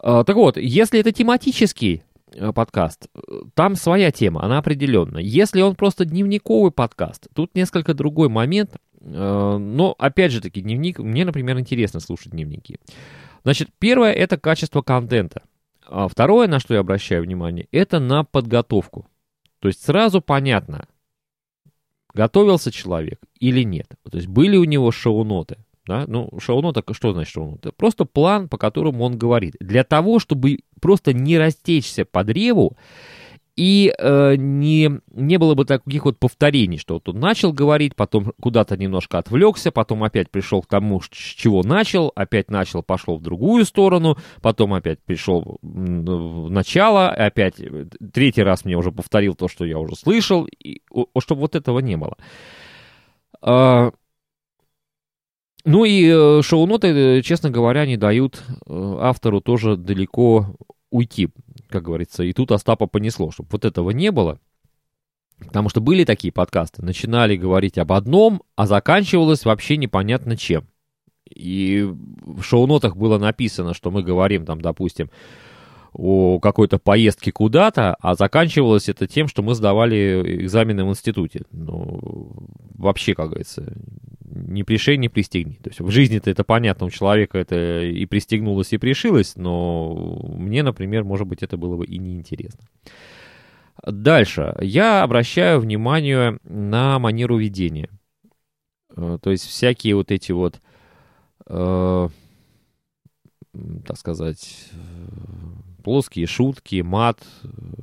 А, 0.00 0.24
так 0.24 0.36
вот, 0.36 0.56
если 0.56 1.00
это 1.00 1.12
тематический 1.12 2.02
э, 2.32 2.52
подкаст, 2.52 3.08
там 3.54 3.74
своя 3.74 4.10
тема, 4.10 4.42
она 4.44 4.58
определенная. 4.58 5.22
Если 5.22 5.60
он 5.60 5.74
просто 5.74 6.04
дневниковый 6.04 6.70
подкаст, 6.70 7.28
тут 7.34 7.54
несколько 7.54 7.94
другой 7.94 8.28
момент. 8.28 8.76
Э, 9.00 9.56
но, 9.58 9.94
опять 9.98 10.32
же 10.32 10.40
таки, 10.40 10.60
дневник, 10.60 10.98
мне, 10.98 11.24
например, 11.24 11.58
интересно 11.58 12.00
слушать 12.00 12.32
дневники. 12.32 12.78
Значит, 13.42 13.70
первое— 13.78 14.12
это 14.14 14.36
качество 14.38 14.82
контента. 14.82 15.42
А 15.86 16.06
второе, 16.06 16.48
на 16.48 16.60
что 16.60 16.74
я 16.74 16.80
обращаю 16.80 17.22
внимание, 17.22 17.66
это 17.72 17.98
на 17.98 18.24
подготовку. 18.24 19.06
То 19.60 19.68
есть 19.68 19.82
сразу 19.82 20.20
понятно, 20.20 20.86
готовился 22.14 22.70
человек 22.70 23.20
или 23.40 23.62
нет. 23.62 23.88
То 24.08 24.16
есть 24.18 24.28
были 24.28 24.56
у 24.56 24.64
него 24.64 24.90
шоу-ноты. 24.90 25.56
Да? 25.88 26.04
Ну, 26.06 26.28
шоу-нота, 26.38 26.84
что 26.92 27.14
значит 27.14 27.32
шоу-нота? 27.32 27.72
Просто 27.72 28.04
план, 28.04 28.48
по 28.48 28.58
которому 28.58 29.04
он 29.04 29.16
говорит. 29.16 29.54
Для 29.58 29.84
того, 29.84 30.18
чтобы 30.18 30.58
просто 30.82 31.14
не 31.14 31.38
растечься 31.38 32.04
по 32.04 32.24
древу 32.24 32.76
и 33.56 33.92
э, 33.98 34.36
не, 34.36 35.00
не 35.10 35.36
было 35.38 35.54
бы 35.54 35.64
таких 35.64 36.04
вот 36.04 36.18
повторений, 36.18 36.76
что 36.76 36.94
вот 36.94 37.08
он 37.08 37.18
начал 37.18 37.54
говорить, 37.54 37.96
потом 37.96 38.32
куда-то 38.38 38.76
немножко 38.76 39.18
отвлекся, 39.18 39.72
потом 39.72 40.04
опять 40.04 40.30
пришел 40.30 40.60
к 40.62 40.66
тому, 40.66 41.00
с 41.00 41.08
чего 41.08 41.62
начал, 41.62 42.12
опять 42.14 42.50
начал, 42.50 42.82
пошел 42.82 43.16
в 43.16 43.22
другую 43.22 43.64
сторону, 43.64 44.18
потом 44.42 44.74
опять 44.74 45.00
пришел 45.00 45.58
в 45.62 46.50
начало, 46.50 47.08
опять 47.08 47.54
третий 48.12 48.42
раз 48.42 48.66
мне 48.66 48.76
уже 48.76 48.92
повторил 48.92 49.34
то, 49.34 49.48
что 49.48 49.64
я 49.64 49.78
уже 49.78 49.96
слышал, 49.96 50.46
и, 50.46 50.82
чтобы 51.18 51.40
вот 51.40 51.56
этого 51.56 51.78
не 51.80 51.96
было. 51.96 52.16
Ну 55.68 55.84
и 55.84 56.08
э, 56.08 56.42
шоу-ноты, 56.42 56.88
э, 56.88 57.22
честно 57.22 57.50
говоря, 57.50 57.86
не 57.86 57.96
дают 57.96 58.42
э, 58.66 58.98
автору 59.00 59.40
тоже 59.40 59.76
далеко 59.76 60.56
уйти 60.90 61.28
как 61.68 61.82
говорится, 61.82 62.22
и 62.24 62.32
тут 62.32 62.52
Остапа 62.52 62.86
понесло, 62.86 63.30
чтобы 63.30 63.48
вот 63.52 63.64
этого 63.64 63.90
не 63.90 64.10
было. 64.10 64.38
Потому 65.38 65.68
что 65.68 65.80
были 65.80 66.04
такие 66.04 66.32
подкасты, 66.32 66.84
начинали 66.84 67.36
говорить 67.36 67.78
об 67.78 67.92
одном, 67.92 68.42
а 68.56 68.66
заканчивалось 68.66 69.44
вообще 69.44 69.76
непонятно 69.76 70.36
чем. 70.36 70.66
И 71.32 71.82
в 71.82 72.42
шоу-нотах 72.42 72.96
было 72.96 73.18
написано, 73.18 73.74
что 73.74 73.90
мы 73.90 74.02
говорим 74.02 74.44
там, 74.46 74.60
допустим, 74.60 75.10
о 75.98 76.38
какой-то 76.38 76.78
поездке 76.78 77.32
куда-то, 77.32 77.96
а 78.00 78.14
заканчивалось 78.14 78.88
это 78.88 79.08
тем, 79.08 79.26
что 79.26 79.42
мы 79.42 79.56
сдавали 79.56 80.44
экзамены 80.44 80.84
в 80.84 80.90
институте. 80.90 81.42
Ну, 81.50 82.32
вообще, 82.76 83.14
как 83.14 83.30
говорится, 83.30 83.74
не 84.24 84.62
пришей, 84.62 84.96
не 84.96 85.08
пристегни. 85.08 85.54
То 85.54 85.70
есть 85.70 85.80
в 85.80 85.90
жизни-то 85.90 86.30
это 86.30 86.44
понятно, 86.44 86.86
у 86.86 86.90
человека 86.90 87.36
это 87.36 87.82
и 87.82 88.06
пристегнулось, 88.06 88.72
и 88.72 88.78
пришилось, 88.78 89.34
но 89.34 90.22
мне, 90.36 90.62
например, 90.62 91.02
может 91.02 91.26
быть, 91.26 91.42
это 91.42 91.56
было 91.56 91.76
бы 91.76 91.84
и 91.84 91.98
неинтересно. 91.98 92.64
Дальше. 93.84 94.54
Я 94.60 95.02
обращаю 95.02 95.58
внимание 95.58 96.38
на 96.44 97.00
манеру 97.00 97.38
ведения. 97.38 97.90
Э, 98.96 99.18
то 99.20 99.30
есть 99.30 99.44
всякие 99.46 99.96
вот 99.96 100.12
эти 100.12 100.30
вот, 100.30 100.60
э, 101.46 102.08
так 103.84 103.96
сказать, 103.96 104.70
плоские 105.82 106.26
шутки, 106.26 106.80
мат, 106.82 107.20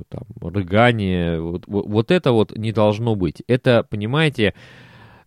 там, 0.10 0.24
рыгание, 0.42 1.40
вот, 1.40 1.64
вот, 1.68 1.88
вот 1.88 2.12
это 2.12 2.32
вот 2.32 2.58
не 2.58 2.72
должно 2.72 3.16
быть. 3.16 3.42
Это, 3.48 3.86
понимаете, 3.90 4.54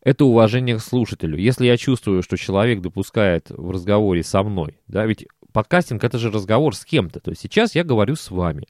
это 0.02 0.24
уважение 0.24 0.76
к 0.76 0.80
слушателю. 0.80 1.38
Если 1.38 1.66
я 1.66 1.76
чувствую, 1.76 2.22
что 2.22 2.36
человек 2.36 2.80
допускает 2.80 3.50
в 3.50 3.70
разговоре 3.70 4.22
со 4.22 4.42
мной, 4.42 4.78
да, 4.86 5.06
ведь 5.06 5.26
подкастинг 5.52 6.04
это 6.04 6.18
же 6.18 6.30
разговор 6.30 6.74
с 6.74 6.84
кем-то, 6.84 7.20
то 7.20 7.30
есть 7.30 7.42
сейчас 7.42 7.74
я 7.74 7.84
говорю 7.84 8.16
с 8.16 8.30
вами. 8.30 8.66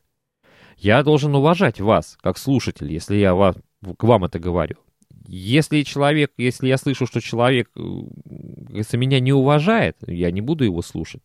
Я 0.77 1.03
должен 1.03 1.35
уважать 1.35 1.81
вас, 1.81 2.17
как 2.21 2.39
слушатель, 2.39 2.93
если 2.93 3.17
я 3.17 3.35
вас, 3.35 3.57
к 3.97 4.05
вам 4.05 4.25
это 4.25 4.39
говорю. 4.39 4.77
Если 5.27 5.83
человек, 5.83 6.33
если 6.39 6.69
я 6.69 6.79
слышу, 6.79 7.05
что 7.05 7.21
человек 7.21 7.69
э, 7.77 7.83
если 8.71 8.97
меня 8.97 9.21
не 9.21 9.33
уважает, 9.33 9.97
я 10.07 10.31
не 10.31 10.41
буду 10.41 10.65
его 10.65 10.83
слушать. 10.83 11.23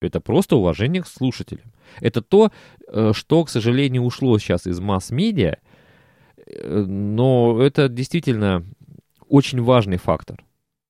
Это 0.00 0.20
просто 0.20 0.56
уважение 0.56 1.02
к 1.02 1.06
слушателям. 1.06 1.72
Это 2.00 2.20
то, 2.20 2.50
э, 2.88 3.12
что, 3.14 3.44
к 3.44 3.50
сожалению, 3.50 4.02
ушло 4.02 4.38
сейчас 4.38 4.66
из 4.66 4.78
масс-медиа, 4.78 5.56
э, 6.46 6.84
но 6.86 7.60
это 7.62 7.88
действительно 7.88 8.64
очень 9.28 9.62
важный 9.62 9.96
фактор. 9.96 10.44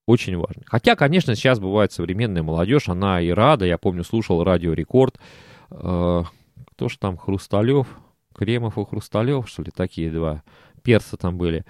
Очень 0.07 0.37
важный. 0.37 0.65
Хотя, 0.67 0.95
конечно, 0.95 1.35
сейчас 1.35 1.59
бывает 1.59 1.93
современная 1.93 2.43
молодежь, 2.43 2.89
она 2.89 3.21
и 3.21 3.31
рада. 3.31 3.65
Я 3.65 3.79
помню, 3.79 4.05
слушал 4.05 4.45
радио 4.45 4.73
Рекорд. 4.73 5.19
Э, 5.71 6.23
кто 6.73 6.89
ж 6.89 6.97
там, 6.99 7.17
Хрусталев? 7.17 7.87
Кремов 8.35 8.77
и 8.77 8.85
Хрусталев, 8.85 9.49
что 9.49 9.63
ли, 9.63 9.71
такие 9.75 10.11
два 10.11 10.43
перса 10.83 11.17
там 11.17 11.39
были. 11.39 11.65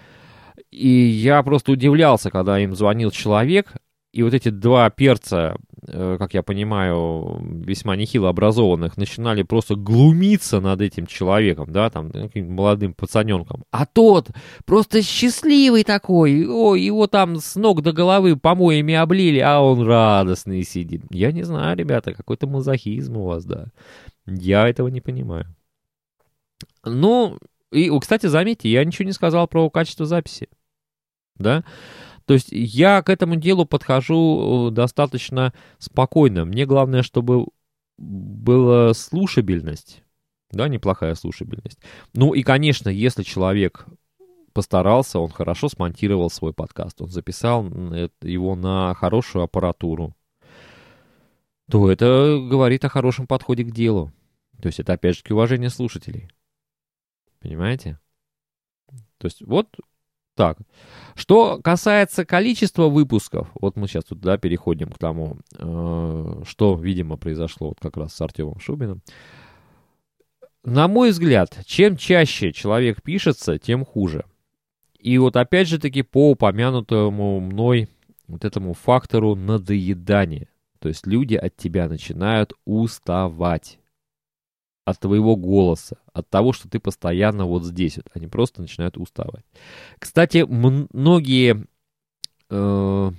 И 0.71 0.88
я 0.88 1.43
просто 1.43 1.73
удивлялся, 1.73 2.31
когда 2.31 2.59
им 2.59 2.75
звонил 2.75 3.11
человек, 3.11 3.73
и 4.16 4.23
вот 4.23 4.32
эти 4.32 4.49
два 4.49 4.88
перца, 4.88 5.58
э, 5.87 6.16
как 6.18 6.32
я 6.32 6.42
понимаю, 6.42 7.38
весьма 7.66 7.94
нехило 7.96 8.30
образованных, 8.30 8.96
начинали 8.96 9.42
просто 9.42 9.75
глумиться 9.76 10.61
над 10.61 10.80
этим 10.80 11.06
человеком, 11.06 11.70
да, 11.70 11.90
там, 11.90 12.11
молодым 12.35 12.94
пацаненком. 12.94 13.64
А 13.70 13.85
тот 13.85 14.30
просто 14.64 15.02
счастливый 15.02 15.85
такой, 15.85 16.46
о, 16.49 16.75
его 16.76 17.06
там 17.08 17.37
с 17.37 17.56
ног 17.56 17.82
до 17.82 17.92
головы 17.92 18.37
помоями 18.37 18.94
облили, 18.94 19.38
а 19.40 19.61
он 19.61 19.82
радостный 19.87 20.62
сидит. 20.62 21.02
Я 21.11 21.30
не 21.30 21.42
знаю, 21.42 21.76
ребята, 21.76 22.14
какой-то 22.14 22.46
мазохизм 22.46 23.18
у 23.18 23.26
вас, 23.26 23.44
да. 23.44 23.66
Я 24.26 24.66
этого 24.66 24.88
не 24.88 25.02
понимаю. 25.02 25.44
Ну, 26.87 27.38
и, 27.70 27.90
кстати, 28.00 28.28
заметьте, 28.28 28.70
я 28.70 28.82
ничего 28.82 29.04
не 29.04 29.12
сказал 29.12 29.46
про 29.46 29.68
качество 29.68 30.06
записи, 30.06 30.49
да. 31.38 31.64
То 32.26 32.35
есть 32.35 32.49
я 32.50 33.02
к 33.02 33.09
этому 33.09 33.37
делу 33.37 33.64
подхожу 33.64 34.68
э, 34.68 34.71
достаточно 34.73 35.54
спокойно. 35.78 36.45
Мне 36.45 36.66
главное, 36.66 37.02
чтобы 37.02 37.47
была 37.97 38.92
слушабельность, 38.95 40.02
да, 40.50 40.68
неплохая 40.68 41.14
слушабельность. 41.14 41.78
Ну 42.14 42.35
и, 42.35 42.42
конечно, 42.42 42.88
если 42.88 43.23
человек 43.23 43.87
постарался, 44.52 45.18
он 45.21 45.30
хорошо 45.30 45.68
смонтировал 45.68 46.30
свой 46.30 46.52
подкаст, 46.52 47.00
он 47.00 47.09
записал 47.09 47.64
его 48.23 48.56
на 48.56 48.95
хорошую 48.95 49.45
аппаратуру, 49.45 50.16
то 51.71 51.90
это 51.90 52.38
говорит 52.38 52.85
о 52.85 52.88
хорошем 52.88 53.26
подходе 53.26 53.64
к 53.64 53.71
делу. 53.71 54.12
То 54.61 54.68
есть 54.68 54.80
это, 54.80 54.95
опять 54.95 55.16
же, 55.16 55.23
уважение 55.35 55.71
слушателей. 55.71 56.30
Понимаете? 57.40 57.99
То 59.18 59.26
есть 59.26 59.42
вот 59.42 59.68
так. 60.37 60.59
Что 61.16 61.59
касается 61.64 62.25
количества 62.26 62.88
выпусков, 62.88 63.49
вот 63.55 63.76
мы 63.76 63.88
сейчас 63.88 64.05
тут, 64.05 64.21
да, 64.21 64.37
переходим 64.37 64.90
к 64.90 64.99
тому, 64.99 65.38
э, 65.59 66.43
что, 66.47 66.75
видимо, 66.76 67.16
произошло 67.16 67.69
вот 67.69 67.78
как 67.81 67.97
раз 67.97 68.14
с 68.14 68.21
Артемом 68.21 68.61
Шубиным. 68.61 69.00
На 70.62 70.88
мой 70.88 71.11
взгляд, 71.11 71.59
чем 71.64 71.97
чаще 71.97 72.52
человек 72.52 73.02
пишется, 73.02 73.59
тем 73.59 73.85
хуже. 73.85 74.25
И 74.99 75.16
вот 75.19 75.37
опять 75.37 75.69
же 75.69 75.78
таки 75.78 76.02
по 76.02 76.33
упомянутому 76.33 77.40
мной 77.40 77.88
вот 78.28 78.45
этому 78.45 78.75
фактору 78.75 79.35
надоедания. 79.35 80.49
То 80.81 80.88
есть 80.88 81.07
люди 81.07 81.35
от 81.35 81.57
тебя 81.57 81.88
начинают 81.88 82.52
уставать. 82.64 83.78
От 84.87 85.00
твоего 85.00 85.37
голоса, 85.37 85.99
от 86.14 86.31
того, 86.31 86.55
что 86.55 86.69
ты 86.71 86.78
постоянно 86.78 87.45
вот 87.45 87.64
здесь. 87.64 87.97
Вот. 87.97 88.07
Они 88.14 88.26
просто 88.26 88.62
начинают 88.62 88.97
уставать. 88.97 89.45
Кстати, 89.99 90.47
многие 90.49 91.66
э, 92.49 93.11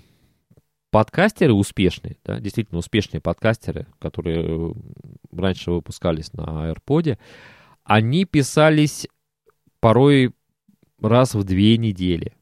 подкастеры 0.89 1.53
успешные, 1.53 2.17
да, 2.23 2.39
действительно 2.39 2.79
успешные 2.79 3.21
подкастеры, 3.21 3.85
которые 3.99 4.73
раньше 5.31 5.71
выпускались 5.71 6.33
на 6.33 6.71
AirPod, 6.71 7.19
они 7.83 8.25
писались 8.25 9.07
порой 9.79 10.33
раз 10.99 11.35
в 11.35 11.43
две 11.43 11.77
недели. 11.77 12.33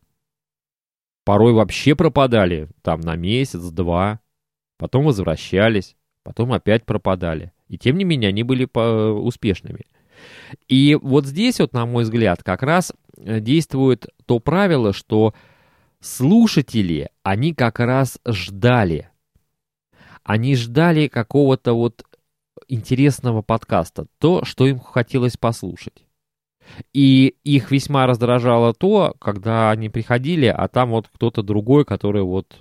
Порой 1.26 1.52
вообще 1.52 1.96
пропадали 1.96 2.70
там 2.84 3.02
на 3.02 3.18
месяц-два 3.18 4.22
потом 4.78 5.06
возвращались, 5.06 5.96
потом 6.24 6.54
опять 6.54 6.86
пропадали. 6.86 7.52
И 7.68 7.78
тем 7.78 7.98
не 7.98 8.04
менее 8.04 8.30
они 8.30 8.44
были 8.44 8.68
успешными. 8.76 9.86
И 10.68 10.98
вот 11.02 11.26
здесь 11.26 11.60
вот, 11.60 11.74
на 11.74 11.86
мой 11.86 12.04
взгляд, 12.04 12.44
как 12.44 12.64
раз 12.64 12.94
э, 13.18 13.40
действует 13.40 14.08
то 14.26 14.40
правило, 14.40 14.94
что 14.94 15.34
слушатели, 16.00 17.10
они 17.24 17.54
как 17.54 17.80
раз 17.80 18.20
ждали. 18.26 19.10
Они 20.24 20.56
ждали 20.56 21.08
какого-то 21.08 21.74
вот 21.74 22.04
интересного 22.68 23.42
подкаста, 23.42 24.08
то, 24.20 24.44
что 24.46 24.66
им 24.66 24.80
хотелось 24.80 25.38
послушать. 25.38 26.06
И 26.94 27.36
их 27.44 27.72
весьма 27.72 28.08
раздражало 28.08 28.74
то, 28.74 29.16
когда 29.20 29.70
они 29.70 29.90
приходили, 29.90 30.48
а 30.48 30.68
там 30.68 30.90
вот 30.90 31.08
кто-то 31.14 31.44
другой, 31.44 31.86
который 31.86 32.24
вот 32.24 32.58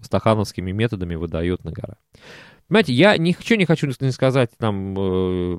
стахановскими 0.00 0.70
методами 0.70 1.16
выдает 1.16 1.64
на 1.64 1.72
гора. 1.72 1.96
Понимаете, 2.68 2.92
я 2.92 3.16
ничего 3.16 3.56
не 3.56 3.64
хочу 3.64 3.86
не 3.86 4.10
сказать 4.10 4.50
там, 4.58 4.94
э, 4.98 5.58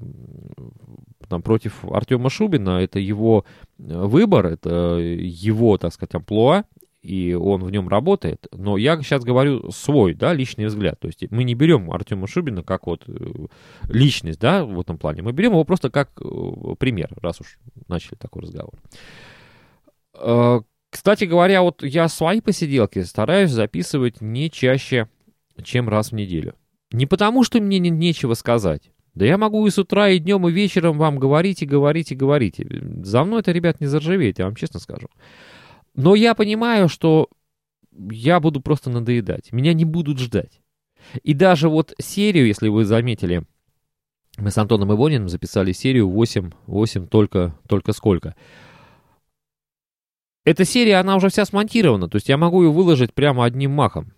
там 1.28 1.42
против 1.42 1.84
Артема 1.86 2.30
Шубина, 2.30 2.82
это 2.82 3.00
его 3.00 3.46
э, 3.80 3.84
выбор, 3.84 4.46
это 4.46 4.98
его, 5.00 5.80
так 5.80 5.92
сказать, 5.92 6.14
амплуа, 6.14 6.66
и 7.02 7.34
он 7.34 7.64
в 7.64 7.72
нем 7.72 7.88
работает, 7.90 8.46
но 8.52 8.78
я 8.78 9.02
сейчас 9.02 9.24
говорю 9.24 9.72
свой, 9.72 10.14
да, 10.14 10.34
личный 10.34 10.66
взгляд, 10.66 11.00
то 11.00 11.08
есть 11.08 11.24
мы 11.32 11.44
не 11.44 11.56
берем 11.56 11.90
Артема 11.92 12.28
Шубина 12.28 12.62
как 12.62 12.86
вот 12.86 13.04
э, 13.08 13.48
личность, 13.88 14.40
да, 14.40 14.64
в 14.64 14.80
этом 14.80 15.00
плане, 15.00 15.24
мы 15.24 15.32
берем 15.32 15.54
его 15.54 15.64
просто 15.64 15.90
как 15.90 16.12
э, 16.22 16.76
пример, 16.78 17.10
раз 17.22 17.42
уж 17.42 17.58
начали 17.88 18.16
такой 18.16 18.44
разговор. 18.44 18.76
Кстати 20.92 21.26
говоря, 21.26 21.62
вот 21.62 21.84
я 21.84 22.08
свои 22.08 22.42
посиделки 22.42 23.02
стараюсь 23.04 23.52
записывать 23.52 24.22
не 24.22 24.50
чаще, 24.50 25.08
чем 25.64 25.88
раз 25.88 26.12
в 26.12 26.16
неделю. 26.16 26.56
Не 26.92 27.06
потому, 27.06 27.44
что 27.44 27.60
мне 27.60 27.80
не, 27.80 27.90
нечего 27.90 28.34
сказать. 28.34 28.92
Да 29.14 29.26
я 29.26 29.38
могу 29.38 29.66
и 29.68 29.70
с 29.70 29.78
утра, 29.78 30.10
и 30.10 30.20
днем, 30.20 30.48
и 30.48 30.52
вечером 30.52 30.98
вам 30.98 31.20
говорить, 31.20 31.62
и 31.62 31.66
говорить, 31.66 32.12
и 32.12 32.16
говорить. 32.16 32.62
За 33.04 33.24
мной 33.24 33.42
это, 33.42 33.52
ребят, 33.52 33.82
не 33.82 33.88
заржавеет, 33.88 34.40
я 34.40 34.46
вам 34.46 34.56
честно 34.56 34.80
скажу. 34.80 35.08
Но 35.96 36.16
я 36.16 36.36
понимаю, 36.36 36.88
что 36.90 37.30
я 37.92 38.40
буду 38.40 38.62
просто 38.62 38.90
надоедать. 38.90 39.52
Меня 39.52 39.74
не 39.74 39.86
будут 39.86 40.20
ждать. 40.20 40.62
И 41.24 41.34
даже 41.34 41.70
вот 41.70 41.94
серию, 42.00 42.48
если 42.48 42.70
вы 42.70 42.86
заметили, 42.86 43.44
мы 44.38 44.52
с 44.52 44.58
Антоном 44.58 44.94
Ивониным 44.94 45.28
записали 45.28 45.72
серию 45.72 46.10
8, 46.10 46.52
8 46.68 47.08
только, 47.08 47.58
только 47.68 47.94
сколько. 47.94 48.36
Эта 50.46 50.66
серия, 50.66 50.98
она 50.98 51.16
уже 51.16 51.30
вся 51.30 51.46
смонтирована, 51.46 52.10
то 52.10 52.16
есть 52.16 52.30
я 52.30 52.38
могу 52.38 52.64
ее 52.64 52.72
выложить 52.72 53.14
прямо 53.14 53.46
одним 53.46 53.72
махом. 53.72 54.14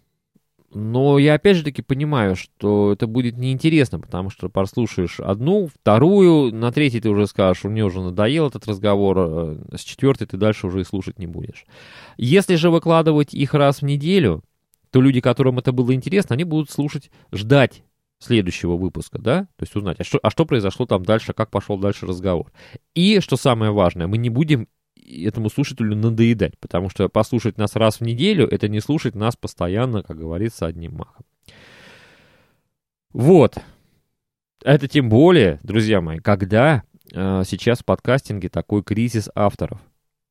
Но 0.73 1.19
я 1.19 1.33
опять 1.33 1.57
же 1.57 1.63
таки 1.63 1.81
понимаю, 1.81 2.35
что 2.35 2.93
это 2.93 3.05
будет 3.05 3.37
неинтересно, 3.37 3.99
потому 3.99 4.29
что 4.29 4.47
прослушаешь 4.47 5.19
одну, 5.19 5.67
вторую, 5.67 6.55
на 6.55 6.71
третьей 6.71 7.01
ты 7.01 7.09
уже 7.09 7.27
скажешь, 7.27 7.65
мне 7.65 7.83
уже 7.83 8.01
надоел 8.01 8.47
этот 8.47 8.67
разговор, 8.67 9.17
э, 9.19 9.57
с 9.75 9.81
четвертой 9.81 10.27
ты 10.27 10.37
дальше 10.37 10.67
уже 10.67 10.81
и 10.81 10.85
слушать 10.85 11.19
не 11.19 11.27
будешь. 11.27 11.65
Если 12.17 12.55
же 12.55 12.69
выкладывать 12.69 13.33
их 13.33 13.53
раз 13.53 13.81
в 13.81 13.85
неделю, 13.85 14.43
то 14.91 15.01
люди, 15.01 15.19
которым 15.19 15.59
это 15.59 15.73
было 15.73 15.93
интересно, 15.93 16.35
они 16.35 16.45
будут 16.45 16.69
слушать, 16.69 17.11
ждать 17.33 17.83
следующего 18.19 18.77
выпуска, 18.77 19.19
да, 19.19 19.41
то 19.57 19.63
есть 19.63 19.75
узнать, 19.75 19.99
а 19.99 20.03
что, 20.03 20.19
а 20.21 20.29
что 20.29 20.45
произошло 20.45 20.85
там 20.85 21.03
дальше, 21.03 21.33
как 21.33 21.49
пошел 21.49 21.77
дальше 21.77 22.05
разговор. 22.05 22.51
И, 22.93 23.19
что 23.19 23.35
самое 23.35 23.71
важное, 23.71 24.07
мы 24.07 24.17
не 24.17 24.29
будем 24.29 24.67
этому 25.25 25.49
слушателю 25.49 25.95
надоедать, 25.95 26.57
потому 26.59 26.89
что 26.89 27.07
послушать 27.09 27.57
нас 27.57 27.75
раз 27.75 27.99
в 27.99 28.01
неделю, 28.01 28.47
это 28.47 28.67
не 28.67 28.79
слушать 28.79 29.15
нас 29.15 29.35
постоянно, 29.35 30.03
как 30.03 30.17
говорится, 30.17 30.65
одним 30.65 30.95
махом. 30.95 31.25
Вот. 33.13 33.57
Это 34.63 34.87
тем 34.87 35.09
более, 35.09 35.59
друзья 35.63 36.01
мои, 36.01 36.19
когда 36.19 36.83
э, 37.11 37.43
сейчас 37.45 37.79
в 37.79 37.85
подкастинге 37.85 38.49
такой 38.49 38.83
кризис 38.83 39.29
авторов. 39.35 39.81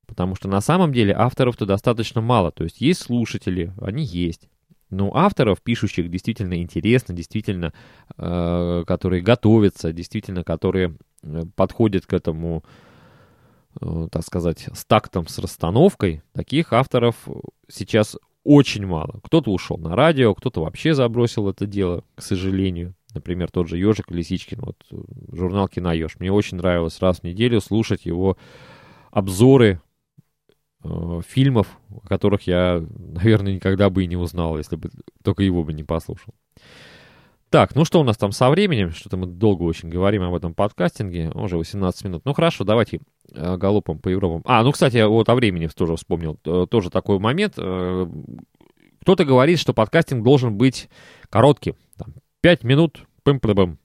Потому 0.07 0.35
что 0.35 0.49
на 0.49 0.61
самом 0.61 0.93
деле 0.93 1.15
авторов-то 1.15 1.67
достаточно 1.67 2.21
мало. 2.21 2.51
То 2.51 2.65
есть 2.65 2.81
есть 2.81 3.03
слушатели, 3.03 3.73
они 3.81 4.05
есть. 4.05 4.49
Но 4.91 5.13
авторов, 5.15 5.63
пишущих 5.63 6.11
действительно 6.11 6.61
интересно, 6.61 7.15
действительно, 7.15 7.73
э, 8.17 8.85
которые 8.87 9.23
готовятся, 9.23 9.93
действительно, 9.93 10.43
которые 10.43 10.97
э, 11.23 11.43
подходят 11.55 12.07
к 12.07 12.13
этому 12.13 12.65
так 13.79 14.25
сказать, 14.25 14.69
с 14.73 14.85
тактом, 14.85 15.27
с 15.29 15.39
расстановкой, 15.39 16.23
таких 16.33 16.73
авторов 16.73 17.17
сейчас 17.69 18.17
очень 18.45 18.87
мало. 18.87 19.21
Кто-то 19.23 19.53
ушел 19.53 19.77
на 19.77 19.95
радио, 19.95 20.35
кто-то 20.35 20.63
вообще 20.63 20.95
забросил 20.95 21.49
это 21.49 21.67
дело, 21.67 22.05
к 22.15 22.23
сожалению. 22.23 22.95
Например, 23.15 23.51
тот 23.51 23.69
же 23.69 23.77
Ежик 23.77 24.11
Лисичкин, 24.11 24.61
вот 24.61 24.77
э, 24.91 24.97
журнал 25.33 25.69
«Киноеж». 25.69 26.17
Мне 26.19 26.31
очень 26.31 26.59
нравилось 26.59 27.01
раз 27.01 27.21
в 27.21 27.25
неделю 27.25 27.61
слушать 27.61 28.07
его 28.07 28.37
обзоры 29.11 29.81
э, 30.85 31.21
фильмов, 31.27 31.67
о 31.91 32.07
которых 32.07 32.43
я, 32.47 32.85
наверное, 32.99 33.55
никогда 33.55 33.91
бы 33.91 34.05
и 34.05 34.07
не 34.07 34.17
узнал, 34.17 34.57
если 34.59 34.77
бы 34.77 34.91
только 35.25 35.43
его 35.43 35.65
бы 35.65 35.73
не 35.73 35.83
послушал. 35.83 36.35
Так, 37.51 37.75
ну 37.75 37.85
что 37.85 38.01
у 38.01 38.05
нас 38.05 38.17
там 38.17 38.31
со 38.31 38.49
временем? 38.49 38.93
Что-то 38.93 39.17
мы 39.17 39.27
долго 39.27 39.65
очень 39.65 39.89
говорим 39.89 40.23
об 40.23 40.35
этом 40.35 40.55
подкастинге. 40.55 41.33
Уже 41.35 41.57
18 41.57 42.05
минут. 42.05 42.25
Ну 42.25 42.33
хорошо, 42.33 42.63
давайте 42.63 43.01
э, 43.35 43.57
галопом 43.57 43.99
по 43.99 44.09
Европам. 44.09 44.43
А, 44.45 44.63
ну, 44.63 44.71
кстати, 44.71 45.05
вот 45.05 45.29
о 45.29 45.35
времени 45.35 45.67
тоже 45.67 45.97
вспомнил. 45.97 46.39
Э, 46.45 46.67
тоже 46.71 46.91
такой 46.91 47.19
момент. 47.19 47.55
Э, 47.57 48.07
кто-то 49.01 49.25
говорит, 49.25 49.59
что 49.59 49.75
подкастинг 49.75 50.23
должен 50.23 50.57
быть 50.57 50.89
коротким. 51.29 51.75
Там, 51.97 52.15
5 52.41 52.63
минут, 52.63 53.05
пым-пым. 53.25 53.79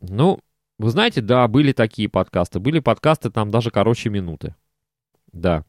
Ну, 0.00 0.40
вы 0.80 0.90
знаете, 0.90 1.20
да, 1.20 1.46
были 1.46 1.70
такие 1.70 2.08
подкасты. 2.08 2.58
Были 2.58 2.80
подкасты 2.80 3.30
там 3.30 3.52
даже 3.52 3.70
короче 3.70 4.10
минуты. 4.10 4.56
Да. 5.32 5.64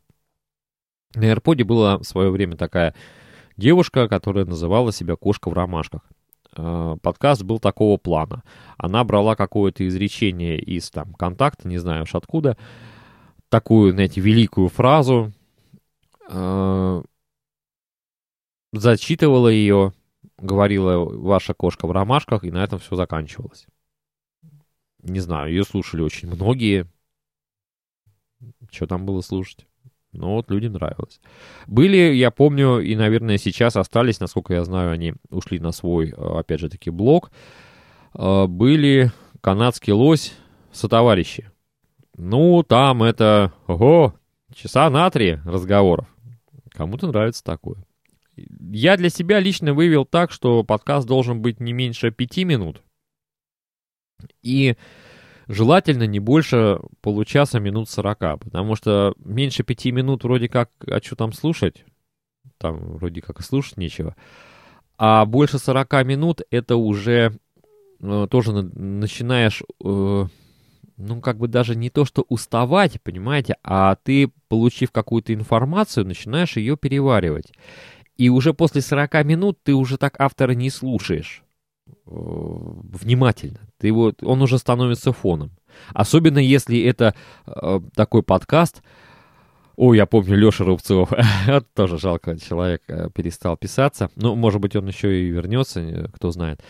На 1.13 1.31
AirPod 1.31 1.63
была 1.63 1.99
в 1.99 2.05
свое 2.05 2.31
время 2.31 2.57
такая 2.57 2.95
девушка, 3.55 4.07
которая 4.07 4.45
называла 4.45 4.91
себя 4.91 5.15
«Кошка 5.15 5.49
в 5.49 5.53
ромашках». 5.53 6.01
Э, 6.57 6.95
подкаст 7.01 7.43
был 7.43 7.59
такого 7.59 7.97
плана. 7.97 8.43
Она 8.77 9.03
брала 9.03 9.35
какое-то 9.35 9.87
изречение 9.87 10.59
из 10.59 10.89
там 10.89 11.13
контакта, 11.13 11.67
не 11.67 11.77
знаю 11.77 12.03
уж 12.03 12.15
откуда, 12.15 12.57
такую, 13.49 13.91
знаете, 13.91 14.21
великую 14.21 14.69
фразу, 14.69 15.31
э, 16.29 17.03
зачитывала 18.73 19.49
ее, 19.49 19.93
говорила 20.37 20.97
«ваша 21.05 21.53
кошка 21.53 21.87
в 21.87 21.91
ромашках», 21.91 22.43
и 22.43 22.51
на 22.51 22.63
этом 22.63 22.79
все 22.79 22.95
заканчивалось. 22.95 23.65
Не 25.01 25.19
знаю, 25.19 25.49
ее 25.49 25.63
слушали 25.63 26.01
очень 26.01 26.33
многие. 26.33 26.87
Что 28.71 28.87
там 28.87 29.05
было 29.05 29.21
слушать? 29.21 29.67
Но 30.15 30.35
вот 30.35 30.49
людям 30.49 30.73
нравилось. 30.73 31.19
Были, 31.67 32.13
я 32.13 32.31
помню, 32.31 32.79
и, 32.79 32.95
наверное, 32.95 33.37
сейчас 33.37 33.75
остались, 33.75 34.19
насколько 34.19 34.53
я 34.53 34.63
знаю, 34.63 34.91
они 34.91 35.13
ушли 35.29 35.59
на 35.59 35.71
свой, 35.71 36.09
э, 36.09 36.39
опять 36.39 36.59
же 36.59 36.69
таки, 36.69 36.89
блог. 36.89 37.31
Э, 38.13 38.47
были 38.47 39.11
канадский 39.41 39.93
лось 39.93 40.33
сотоварищи. 40.71 41.51
Ну, 42.17 42.63
там 42.63 43.03
это, 43.03 43.53
ого, 43.67 44.15
часа 44.53 44.89
на 44.89 45.09
три 45.09 45.39
разговоров. 45.45 46.07
Кому-то 46.71 47.07
нравится 47.07 47.43
такое. 47.43 47.77
Я 48.35 48.97
для 48.97 49.09
себя 49.09 49.39
лично 49.39 49.73
вывел 49.73 50.05
так, 50.05 50.31
что 50.31 50.63
подкаст 50.63 51.07
должен 51.07 51.41
быть 51.41 51.59
не 51.59 51.73
меньше 51.73 52.11
пяти 52.11 52.43
минут. 52.43 52.81
И 54.41 54.75
Желательно 55.47 56.07
не 56.07 56.19
больше 56.19 56.79
получаса 57.01 57.59
минут 57.59 57.89
40, 57.89 58.39
потому 58.39 58.75
что 58.75 59.13
меньше 59.19 59.63
пяти 59.63 59.91
минут 59.91 60.23
вроде 60.23 60.49
как, 60.49 60.71
а 60.87 60.99
что 61.01 61.15
там 61.15 61.33
слушать? 61.33 61.85
Там 62.57 62.97
вроде 62.97 63.21
как 63.21 63.39
и 63.39 63.43
слушать 63.43 63.77
нечего. 63.77 64.15
А 64.97 65.25
больше 65.25 65.59
40 65.59 66.05
минут 66.05 66.41
это 66.49 66.77
уже 66.77 67.37
э, 67.99 68.27
тоже 68.29 68.53
начинаешь, 68.53 69.61
э, 69.83 70.25
ну 70.97 71.21
как 71.21 71.37
бы 71.37 71.47
даже 71.47 71.75
не 71.75 71.89
то, 71.89 72.05
что 72.05 72.25
уставать, 72.27 73.01
понимаете, 73.01 73.57
а 73.63 73.97
ты, 73.97 74.31
получив 74.47 74.91
какую-то 74.91 75.33
информацию, 75.33 76.07
начинаешь 76.07 76.57
ее 76.57 76.75
переваривать. 76.75 77.51
И 78.17 78.29
уже 78.29 78.53
после 78.53 78.81
40 78.81 79.25
минут 79.25 79.59
ты 79.61 79.73
уже 79.73 79.97
так 79.97 80.19
автора 80.19 80.53
не 80.53 80.69
слушаешь. 80.69 81.44
Внимательно. 82.05 83.59
Ты 83.77 83.91
вот, 83.91 84.23
он 84.23 84.41
уже 84.41 84.57
становится 84.57 85.11
фоном. 85.11 85.51
Особенно 85.93 86.39
если 86.39 86.81
это 86.81 87.15
э, 87.45 87.79
такой 87.95 88.23
подкаст. 88.23 88.81
О, 89.75 89.93
я 89.93 90.05
помню 90.05 90.37
Леша 90.37 90.63
Рубцов. 90.63 91.11
Тоже 91.75 91.97
жалко, 91.97 92.39
человек 92.39 92.81
э, 92.87 93.09
перестал 93.13 93.57
писаться. 93.57 94.09
Ну, 94.15 94.35
может 94.35 94.61
быть, 94.61 94.75
он 94.75 94.87
еще 94.87 95.19
и 95.21 95.29
вернется, 95.29 95.81
э, 95.81 96.07
кто 96.13 96.31
знает. 96.31 96.61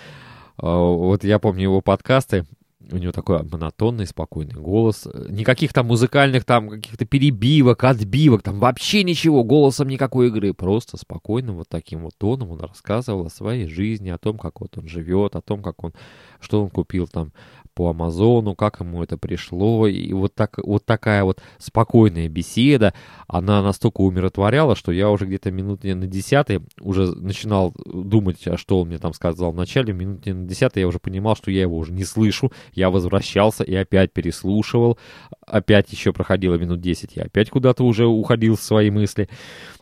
Э, 0.61 0.65
вот 0.65 1.23
я 1.23 1.39
помню 1.39 1.63
его 1.63 1.81
подкасты. 1.81 2.45
У 2.91 2.97
него 2.97 3.11
такой 3.11 3.43
монотонный, 3.43 4.05
спокойный 4.05 4.53
голос. 4.53 5.07
Никаких 5.29 5.73
там 5.73 5.87
музыкальных 5.87 6.45
там 6.45 6.69
каких-то 6.69 7.05
перебивок, 7.05 7.83
отбивок, 7.83 8.43
там 8.43 8.59
вообще 8.59 9.03
ничего. 9.03 9.43
Голосом 9.43 9.87
никакой 9.87 10.27
игры. 10.27 10.53
Просто 10.53 10.97
спокойным 10.97 11.55
вот 11.55 11.67
таким 11.69 12.03
вот 12.03 12.13
тоном 12.17 12.51
он 12.51 12.59
рассказывал 12.59 13.25
о 13.25 13.29
своей 13.29 13.67
жизни, 13.67 14.09
о 14.09 14.17
том, 14.17 14.37
как 14.37 14.61
вот 14.61 14.77
он 14.77 14.87
живет, 14.87 15.35
о 15.35 15.41
том, 15.41 15.63
как 15.63 15.83
он, 15.83 15.93
что 16.39 16.63
он 16.63 16.69
купил 16.69 17.07
там 17.07 17.31
по 17.75 17.89
Амазону, 17.89 18.55
как 18.55 18.79
ему 18.79 19.03
это 19.03 19.17
пришло. 19.17 19.85
И 19.85 20.11
вот, 20.13 20.33
так, 20.33 20.57
вот 20.57 20.85
такая 20.85 21.23
вот 21.23 21.41
спокойная 21.59 22.29
беседа, 22.29 22.93
она 23.27 23.61
настолько 23.61 24.01
умиротворяла, 24.01 24.75
что 24.75 24.91
я 24.91 25.09
уже 25.11 25.25
где-то 25.25 25.51
минуты 25.51 25.93
на 25.93 26.07
десятой 26.07 26.61
уже 26.79 27.13
начинал 27.13 27.73
думать, 27.85 28.47
а 28.47 28.57
что 28.57 28.81
он 28.81 28.87
мне 28.87 28.97
там 28.97 29.13
сказал 29.13 29.51
в 29.51 29.55
начале. 29.55 29.93
Минуте 29.93 30.33
на 30.33 30.47
десятой 30.47 30.79
я 30.79 30.87
уже 30.87 30.99
понимал, 30.99 31.35
что 31.35 31.51
я 31.51 31.61
его 31.61 31.77
уже 31.77 31.91
не 31.91 32.05
слышу. 32.05 32.51
Я 32.73 32.89
возвращался 32.89 33.63
и 33.63 33.75
опять 33.75 34.13
переслушивал. 34.13 34.97
Опять 35.45 35.91
еще 35.91 36.13
проходило 36.13 36.55
минут 36.55 36.79
десять. 36.79 37.15
Я 37.15 37.23
опять 37.23 37.49
куда-то 37.49 37.83
уже 37.83 38.07
уходил 38.07 38.55
в 38.55 38.61
свои 38.61 38.89
мысли. 38.89 39.29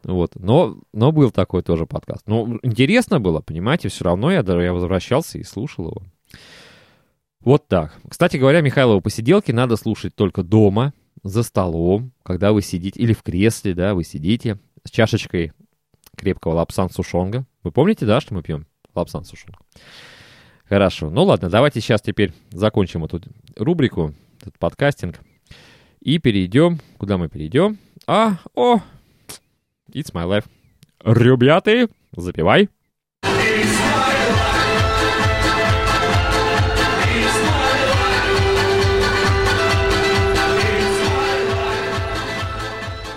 Вот. 0.03 0.31
Но, 0.35 0.79
но 0.93 1.11
был 1.11 1.29
такой 1.29 1.61
тоже 1.61 1.85
подкаст. 1.85 2.23
Но 2.25 2.57
интересно 2.63 3.19
было, 3.19 3.39
понимаете, 3.41 3.89
все 3.89 4.03
равно 4.05 4.31
я, 4.31 4.39
я 4.39 4.73
возвращался 4.73 5.37
и 5.37 5.43
слушал 5.43 5.89
его. 5.89 6.01
Вот 7.43 7.67
так. 7.67 7.93
Кстати 8.09 8.37
говоря, 8.37 8.61
Михайлова 8.61 8.99
посиделки 8.99 9.51
надо 9.51 9.75
слушать 9.75 10.15
только 10.15 10.43
дома, 10.43 10.93
за 11.23 11.43
столом, 11.43 12.11
когда 12.23 12.51
вы 12.51 12.61
сидите, 12.61 12.99
или 12.99 13.13
в 13.13 13.23
кресле, 13.23 13.73
да, 13.73 13.93
вы 13.93 14.03
сидите 14.03 14.59
с 14.83 14.91
чашечкой 14.91 15.53
крепкого 16.17 16.53
лапсан 16.55 16.89
сушонга. 16.89 17.45
Вы 17.63 17.71
помните, 17.71 18.05
да, 18.05 18.19
что 18.19 18.33
мы 18.33 18.43
пьем? 18.43 18.67
Лапсан 18.93 19.23
сушонга. 19.23 19.59
Хорошо. 20.65 21.09
Ну 21.09 21.23
ладно, 21.23 21.49
давайте 21.49 21.81
сейчас 21.81 22.01
теперь 22.01 22.33
закончим 22.51 23.05
эту 23.05 23.21
рубрику, 23.55 24.13
этот 24.41 24.57
подкастинг. 24.59 25.19
И 26.01 26.19
перейдем. 26.19 26.79
Куда 26.97 27.17
мы 27.17 27.29
перейдем? 27.29 27.77
А, 28.05 28.39
о, 28.53 28.79
it's 29.89 30.11
my 30.13 30.27
life. 30.27 30.45
Ребята, 31.03 31.87
запивай. 32.15 32.69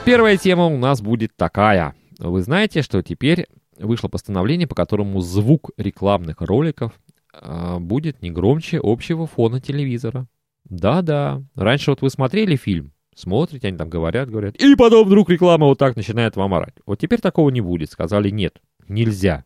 Первая 0.07 0.37
тема 0.37 0.67
у 0.67 0.79
нас 0.79 1.03
будет 1.03 1.35
такая. 1.35 1.97
Вы 2.21 2.41
знаете, 2.41 2.83
что 2.83 3.03
теперь 3.03 3.49
вышло 3.77 4.07
постановление, 4.07 4.69
по 4.69 4.77
которому 4.77 5.21
звук 5.21 5.73
рекламных 5.77 6.41
роликов 6.43 6.93
э, 7.33 7.79
будет 7.81 8.23
не 8.23 8.31
громче 8.31 8.79
общего 8.81 9.27
фона 9.27 9.61
телевизора. 9.61 10.29
Да-да. 10.63 11.43
Раньше 11.57 11.91
вот 11.91 12.03
вы 12.03 12.11
смотрели 12.11 12.55
фильм, 12.55 12.93
смотрите, 13.17 13.67
они 13.67 13.77
там 13.77 13.91
говорят, 13.91 14.31
говорят, 14.31 14.55
и 14.55 14.77
потом 14.77 15.09
вдруг 15.09 15.29
реклама 15.29 15.67
вот 15.67 15.79
так 15.79 15.97
начинает 15.97 16.37
вам 16.37 16.55
орать. 16.55 16.77
Вот 16.87 17.01
теперь 17.01 17.21
такого 17.21 17.51
не 17.51 17.61
будет. 17.61 17.91
Сказали, 17.91 18.31
нет, 18.31 18.61
нельзя. 18.87 19.45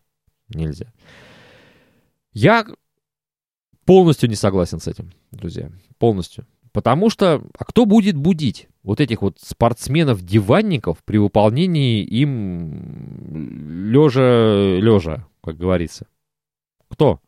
Нельзя. 0.50 0.92
Я 2.34 2.66
полностью 3.86 4.28
не 4.28 4.36
согласен 4.36 4.78
с 4.78 4.86
этим, 4.86 5.10
друзья. 5.30 5.72
Полностью. 5.96 6.46
Потому 6.72 7.10
что, 7.10 7.42
а 7.58 7.64
кто 7.64 7.84
будет 7.84 8.16
будить 8.16 8.68
вот 8.82 9.00
этих 9.00 9.22
вот 9.22 9.38
спортсменов-диванников 9.40 10.98
при 11.04 11.18
выполнении 11.18 12.02
им 12.02 13.90
лежа, 13.90 14.76
лежа, 14.76 15.26
как 15.42 15.56
говорится? 15.56 16.06
Кто? 16.88 17.20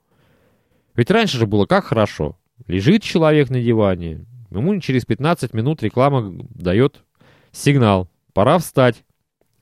Ведь 0.95 1.11
раньше 1.11 1.39
же 1.39 1.47
было 1.47 1.67
как 1.67 1.85
хорошо. 1.85 2.37
Лежит 2.67 3.03
человек 3.03 3.51
на 3.51 3.61
диване, 3.61 4.25
ему 4.51 4.79
через 4.81 5.05
15 5.05 5.55
минут 5.55 5.83
реклама 5.83 6.33
дает 6.55 7.03
сигнал. 7.51 8.09
Пора 8.33 8.59
встать, 8.59 9.05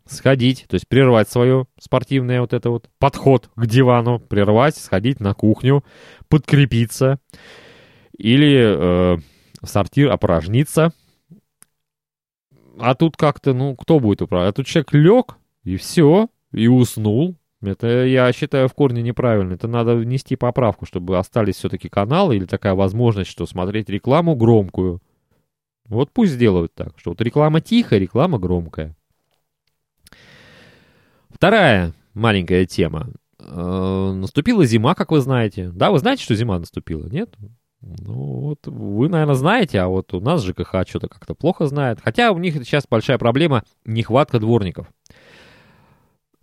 сходить, 0.06 0.66
то 0.68 0.74
есть 0.74 0.86
прервать 0.88 1.30
свое 1.30 1.66
спортивное 1.78 2.40
вот 2.40 2.52
это 2.52 2.70
вот 2.70 2.90
подход 2.98 3.48
к 3.54 3.66
дивану, 3.66 4.18
прервать, 4.20 4.76
сходить 4.76 5.20
на 5.20 5.32
кухню, 5.34 5.84
подкрепиться 6.28 7.18
или... 8.18 9.16
Э, 9.16 9.18
сортир 9.62 10.10
опорожниться. 10.10 10.92
А 12.78 12.94
тут 12.94 13.16
как-то, 13.16 13.52
ну, 13.52 13.76
кто 13.76 14.00
будет 14.00 14.22
управлять? 14.22 14.50
А 14.50 14.56
тут 14.56 14.66
человек 14.66 14.92
лег, 14.92 15.36
и 15.64 15.76
все, 15.76 16.28
и 16.52 16.66
уснул. 16.66 17.36
Это, 17.62 18.06
я 18.06 18.32
считаю, 18.32 18.68
в 18.68 18.74
корне 18.74 19.02
неправильно. 19.02 19.52
Это 19.52 19.68
надо 19.68 19.94
внести 19.96 20.36
поправку, 20.36 20.86
чтобы 20.86 21.18
остались 21.18 21.56
все-таки 21.56 21.88
каналы 21.88 22.36
или 22.36 22.46
такая 22.46 22.74
возможность, 22.74 23.30
что 23.30 23.44
смотреть 23.46 23.90
рекламу 23.90 24.34
громкую. 24.34 25.02
Вот 25.86 26.10
пусть 26.12 26.32
сделают 26.32 26.74
так, 26.74 26.98
что 26.98 27.10
вот 27.10 27.20
реклама 27.20 27.60
тихая, 27.60 27.98
реклама 27.98 28.38
громкая. 28.38 28.96
Вторая 31.28 31.92
маленькая 32.14 32.64
тема. 32.64 33.10
Э, 33.38 34.12
наступила 34.14 34.64
зима, 34.64 34.94
как 34.94 35.10
вы 35.10 35.20
знаете. 35.20 35.70
Да, 35.70 35.90
вы 35.90 35.98
знаете, 35.98 36.22
что 36.22 36.34
зима 36.34 36.58
наступила, 36.58 37.06
нет? 37.08 37.34
Ну, 37.82 38.40
вот 38.40 38.66
вы, 38.66 39.08
наверное, 39.08 39.34
знаете, 39.34 39.80
а 39.80 39.88
вот 39.88 40.12
у 40.12 40.20
нас 40.20 40.44
ЖКХ 40.44 40.86
что-то 40.86 41.08
как-то 41.08 41.34
плохо 41.34 41.66
знает. 41.66 41.98
Хотя 42.02 42.32
у 42.32 42.38
них 42.38 42.54
сейчас 42.54 42.84
большая 42.88 43.16
проблема— 43.18 43.64
нехватка 43.84 44.38
дворников. 44.38 44.86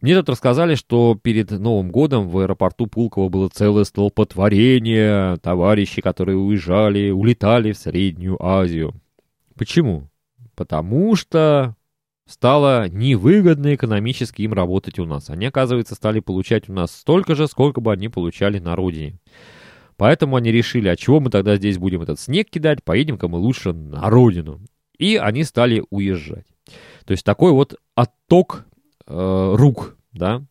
Мне 0.02 0.16
тут 0.16 0.30
рассказали, 0.30 0.76
что 0.76 1.16
перед 1.16 1.50
Новым 1.52 1.90
годом 1.90 2.30
в 2.30 2.38
аэропорту 2.38 2.86
Пулково 2.86 3.30
было 3.30 3.50
целое 3.50 3.84
столпотворение 3.84 5.38
товарищей, 5.38 6.02
которые 6.02 6.38
уезжали, 6.38 7.10
улетали 7.10 7.72
в 7.72 7.78
Среднюю 7.78 8.44
Азию. 8.44 8.94
Почему? 9.56 10.10
Потому 10.56 11.16
что 11.16 11.76
стало 12.28 12.90
невыгодно 12.90 13.74
экономически 13.74 14.44
им 14.44 14.54
работать 14.54 15.00
у 15.00 15.06
нас. 15.06 15.32
Они, 15.32 15.48
оказывается, 15.48 15.96
стали 15.96 16.20
получать 16.20 16.70
у 16.70 16.74
нас 16.74 16.92
столько 16.92 17.34
же, 17.34 17.48
сколько 17.48 17.82
бы 17.82 17.92
они 17.92 18.08
получали 18.08 18.60
на 18.60 18.76
родине. 18.76 19.20
Поэтому 19.98 20.36
они 20.36 20.52
решили, 20.52 20.88
а 20.88 20.96
чего 20.96 21.20
мы 21.20 21.30
тогда 21.32 21.56
здесь 21.58 21.78
будем 21.78 22.04
этот 22.04 22.20
снег 22.20 22.50
кидать, 22.50 22.84
поедем-ка 22.84 23.28
мы 23.28 23.40
лучше 23.40 23.74
на 23.74 24.10
родину. 24.10 24.62
И 24.98 25.16
они 25.18 25.44
стали 25.44 25.84
уезжать. 25.90 26.46
То 27.06 27.12
есть 27.12 27.26
такой 27.26 27.52
вот 27.52 27.76
отток 27.96 28.66
э, 29.08 29.54
рук, 29.56 29.98
да. 30.12 30.44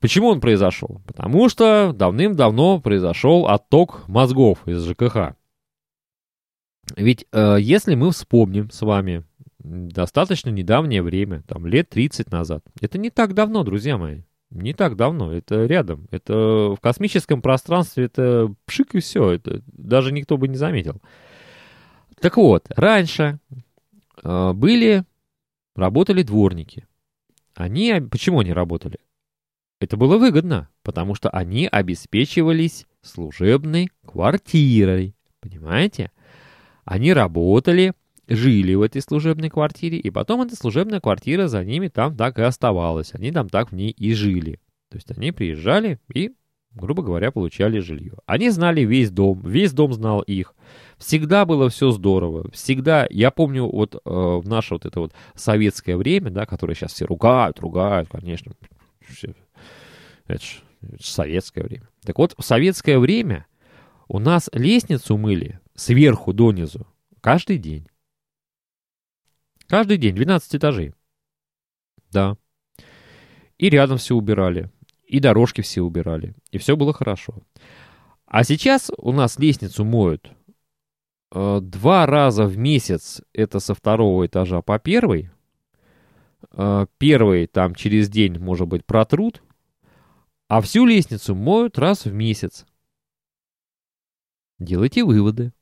Почему 0.00 0.28
он 0.28 0.40
произошел? 0.40 1.02
Потому 1.06 1.48
что 1.48 1.92
давным-давно 1.92 2.80
произошел 2.80 3.46
отток 3.46 4.08
мозгов 4.08 4.66
из 4.66 4.82
ЖКХ. 4.84 5.34
Ведь 6.96 7.26
э, 7.32 7.56
если 7.60 7.94
мы 7.94 8.10
вспомним 8.10 8.70
с 8.70 8.80
вами 8.82 9.24
достаточно 9.58 10.50
недавнее 10.50 11.02
время, 11.02 11.42
там 11.46 11.66
лет 11.66 11.90
30 11.90 12.30
назад, 12.30 12.64
это 12.80 12.98
не 12.98 13.10
так 13.10 13.34
давно, 13.34 13.62
друзья 13.62 13.98
мои, 13.98 14.22
не 14.50 14.72
так 14.72 14.96
давно, 14.96 15.32
это 15.32 15.66
рядом. 15.66 16.08
Это 16.10 16.74
в 16.74 16.78
космическом 16.80 17.40
пространстве 17.40 18.04
это 18.04 18.52
пшик 18.66 18.94
и 18.94 19.00
все. 19.00 19.30
Это 19.30 19.62
даже 19.66 20.12
никто 20.12 20.36
бы 20.36 20.48
не 20.48 20.56
заметил. 20.56 21.00
Так 22.20 22.36
вот, 22.36 22.66
раньше 22.70 23.38
э, 24.22 24.52
были, 24.52 25.04
работали 25.74 26.22
дворники. 26.22 26.86
Они, 27.54 27.94
почему 28.10 28.40
они 28.40 28.52
работали? 28.52 28.98
Это 29.80 29.96
было 29.96 30.18
выгодно, 30.18 30.68
потому 30.82 31.14
что 31.14 31.30
они 31.30 31.66
обеспечивались 31.66 32.86
служебной 33.02 33.88
квартирой. 34.06 35.14
Понимаете? 35.40 36.10
Они 36.84 37.12
работали, 37.12 37.94
жили 38.30 38.74
в 38.74 38.82
этой 38.82 39.02
служебной 39.02 39.50
квартире, 39.50 39.98
и 39.98 40.10
потом 40.10 40.42
эта 40.42 40.56
служебная 40.56 41.00
квартира 41.00 41.48
за 41.48 41.64
ними 41.64 41.88
там 41.88 42.16
так 42.16 42.38
и 42.38 42.42
оставалась. 42.42 43.12
Они 43.12 43.32
там 43.32 43.48
так 43.48 43.72
в 43.72 43.74
ней 43.74 43.90
и 43.90 44.14
жили. 44.14 44.60
То 44.88 44.96
есть 44.96 45.10
они 45.10 45.32
приезжали 45.32 45.98
и, 46.14 46.32
грубо 46.72 47.02
говоря, 47.02 47.32
получали 47.32 47.80
жилье. 47.80 48.14
Они 48.26 48.50
знали 48.50 48.82
весь 48.82 49.10
дом, 49.10 49.40
весь 49.44 49.72
дом 49.72 49.92
знал 49.92 50.20
их. 50.22 50.54
Всегда 50.96 51.44
было 51.44 51.68
все 51.68 51.90
здорово. 51.90 52.50
Всегда, 52.52 53.06
я 53.10 53.30
помню, 53.30 53.66
вот 53.66 53.94
э, 53.94 53.98
в 54.04 54.48
наше 54.48 54.74
вот 54.74 54.86
это 54.86 55.00
вот 55.00 55.12
советское 55.34 55.96
время, 55.96 56.30
да, 56.30 56.46
которое 56.46 56.74
сейчас 56.74 56.92
все 56.92 57.06
ругают, 57.06 57.58
ругают, 57.58 58.08
конечно. 58.10 58.52
Это 60.26 60.42
же 60.44 60.62
советское 61.00 61.62
время. 61.62 61.88
Так 62.04 62.18
вот, 62.18 62.34
в 62.38 62.44
советское 62.44 62.98
время 62.98 63.46
у 64.08 64.18
нас 64.18 64.48
лестницу 64.52 65.16
мыли 65.16 65.60
сверху 65.74 66.32
донизу 66.32 66.86
каждый 67.20 67.58
день. 67.58 67.86
Каждый 69.70 69.98
день, 69.98 70.16
12 70.16 70.56
этажей. 70.56 70.94
Да. 72.10 72.36
И 73.56 73.70
рядом 73.70 73.98
все 73.98 74.16
убирали. 74.16 74.68
и 75.06 75.20
дорожки 75.20 75.60
все 75.60 75.82
убирали, 75.82 76.34
и 76.50 76.58
все 76.58 76.76
было 76.76 76.92
хорошо. 76.92 77.34
А 78.26 78.42
сейчас 78.42 78.90
у 78.96 79.12
нас 79.12 79.38
лестницу 79.38 79.84
моют 79.84 80.32
э, 81.32 81.60
два 81.62 82.06
раза 82.06 82.46
в 82.46 82.58
месяц, 82.58 83.22
это 83.32 83.60
со 83.60 83.74
второго 83.74 84.26
этажа 84.26 84.60
по 84.60 84.80
первый. 84.80 85.30
Э, 86.52 86.86
первый 86.98 87.46
там 87.46 87.76
через 87.76 88.08
день, 88.08 88.40
может 88.40 88.66
быть, 88.66 88.84
протрут, 88.84 89.40
а 90.48 90.60
всю 90.60 90.84
лестницу 90.84 91.36
моют 91.36 91.78
раз 91.78 92.06
в 92.06 92.12
месяц. 92.12 92.66
Делайте 94.58 95.04
выводы, 95.04 95.52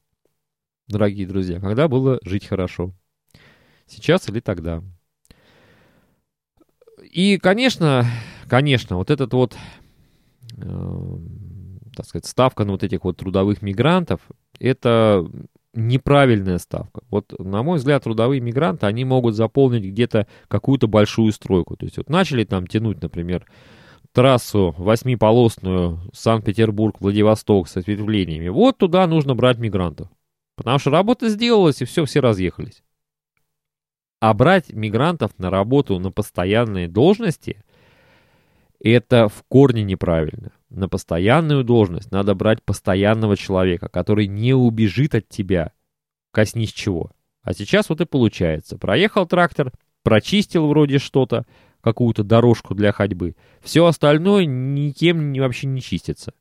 дорогие 0.87 1.27
друзья, 1.27 1.61
когда 1.61 1.88
было 1.88 2.18
жить 2.23 2.47
хорошо. 2.47 2.94
Сейчас 3.88 4.29
или 4.29 4.40
тогда. 4.40 4.83
И, 7.03 7.38
конечно, 7.38 8.05
конечно, 8.48 8.96
вот 8.96 9.11
этот 9.11 9.33
вот, 9.33 9.57
э, 10.57 11.18
так 11.96 12.07
сказать, 12.07 12.27
ставка 12.27 12.64
на 12.64 12.72
вот 12.72 12.83
этих 12.83 13.05
вот 13.05 13.16
трудовых 13.16 13.62
мигрантов, 13.62 14.20
это 14.59 15.27
неправильная 15.74 16.59
ставка. 16.59 17.03
Вот, 17.11 17.33
на 17.38 17.62
мой 17.62 17.79
взгляд, 17.79 18.03
трудовые 18.03 18.40
мигранты, 18.40 18.87
они 18.87 19.05
могут 19.05 19.35
заполнить 19.35 19.85
где-то 19.85 20.27
какую-то 20.48 20.87
большую 20.88 21.33
стройку. 21.33 21.77
То 21.77 21.87
есть 21.87 21.96
вот 21.98 22.11
начали 22.11 22.44
там 22.44 22.66
тянуть, 22.66 23.01
например, 23.01 23.46
трассу 24.12 24.74
восьмиполосную 24.77 26.01
Санкт-Петербург-Владивосток 26.12 27.68
с 27.68 27.77
ответвлениями. 27.77 28.48
Вот 28.48 28.79
туда 28.79 29.07
нужно 29.07 29.35
брать 29.35 29.59
мигрантов. 29.59 30.09
Потому 30.57 30.79
что 30.79 30.90
работа 30.90 31.29
сделалась, 31.29 31.81
и 31.81 31.85
все, 31.85 32.05
все 32.05 32.20
разъехались. 32.20 32.83
А 34.20 34.35
брать 34.35 34.72
мигрантов 34.72 35.38
на 35.38 35.50
работу 35.50 35.98
на 35.98 36.11
постоянные 36.11 36.88
должности– 36.88 37.62
это 38.81 39.28
в 39.28 39.44
корне 39.48 39.83
неправильно. 39.83 40.52
На 40.70 40.88
постоянную 40.88 41.64
должность 41.64 42.11
надо 42.11 42.35
брать 42.35 42.62
постоянного 42.62 43.37
человека, 43.37 43.88
который 43.88 44.26
не 44.26 44.54
убежит 44.54 45.14
от 45.14 45.28
тебя, 45.28 45.72
коснись 46.33 46.72
чего. 46.72 47.11
А 47.42 47.54
сейчас 47.54 47.88
вот 47.88 48.00
и 48.00 48.04
получается. 48.04 48.76
Проехал 48.76 49.26
трактор, 49.26 49.72
прочистил 50.02 50.66
вроде 50.66 50.98
что-то, 50.98 51.46
какую-то 51.81 52.24
дорожку 52.24 52.74
для 52.74 52.92
ходьбы. 52.92 53.37
Все 53.62 53.87
остальное 53.87 54.44
никем 54.44 55.33
вообще 55.35 55.66
не 55.68 55.81
чистится. 55.81 56.35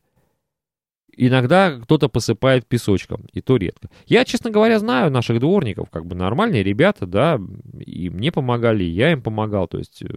Иногда 1.20 1.72
кто-то 1.72 2.10
посыпает 2.10 2.68
песочком, 2.68 3.26
и 3.34 3.42
то 3.42 3.58
редко. 3.58 3.90
Я, 4.06 4.24
честно 4.24 4.52
говоря, 4.52 4.78
знаю 4.78 5.12
наших 5.12 5.40
дворников, 5.40 5.90
как 5.90 6.06
бы 6.06 6.16
нормальные 6.16 6.62
ребята, 6.62 7.08
да, 7.08 7.42
и 7.80 8.10
мне 8.10 8.32
помогали, 8.32 8.84
и 8.84 8.90
я 8.90 9.12
им 9.12 9.22
помогал, 9.22 9.68
то 9.68 9.80
есть... 9.80 10.04
Э, 10.04 10.08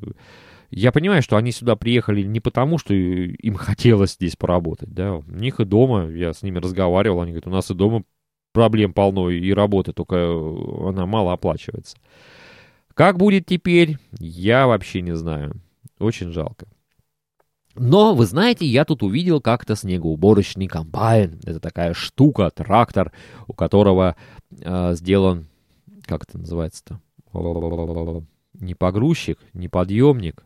я 0.72 0.92
понимаю, 0.92 1.20
что 1.20 1.36
они 1.36 1.50
сюда 1.50 1.74
приехали 1.74 2.22
не 2.22 2.38
потому, 2.38 2.78
что 2.78 2.94
им 2.94 3.54
хотелось 3.54 4.12
здесь 4.12 4.36
поработать, 4.36 4.94
да, 4.94 5.14
у 5.14 5.24
них 5.26 5.58
и 5.58 5.64
дома, 5.64 6.08
я 6.08 6.32
с 6.32 6.42
ними 6.42 6.58
разговаривал, 6.58 7.22
они 7.22 7.32
говорят, 7.32 7.48
у 7.48 7.50
нас 7.50 7.70
и 7.72 7.74
дома 7.74 8.04
проблем 8.52 8.92
полно, 8.92 9.30
и 9.30 9.52
работы, 9.52 9.92
только 9.92 10.16
э, 10.16 10.88
она 10.88 11.06
мало 11.06 11.32
оплачивается. 11.32 11.96
Как 12.94 13.16
будет 13.16 13.46
теперь, 13.46 13.96
я 14.18 14.66
вообще 14.66 15.00
не 15.00 15.16
знаю. 15.16 15.54
Очень 15.98 16.32
жалко. 16.32 16.66
Но, 17.82 18.14
вы 18.14 18.26
знаете, 18.26 18.66
я 18.66 18.84
тут 18.84 19.02
увидел 19.02 19.40
как-то 19.40 19.74
снегоуборочный 19.74 20.66
комбайн. 20.66 21.40
Это 21.44 21.60
такая 21.60 21.94
штука, 21.94 22.50
трактор, 22.50 23.10
у 23.46 23.54
которого 23.54 24.16
э, 24.50 24.94
сделан, 24.96 25.46
как 26.04 26.24
это 26.24 26.36
называется-то? 26.36 27.00
Не 28.52 28.74
погрузчик, 28.74 29.38
не 29.54 29.68
подъемник, 29.68 30.44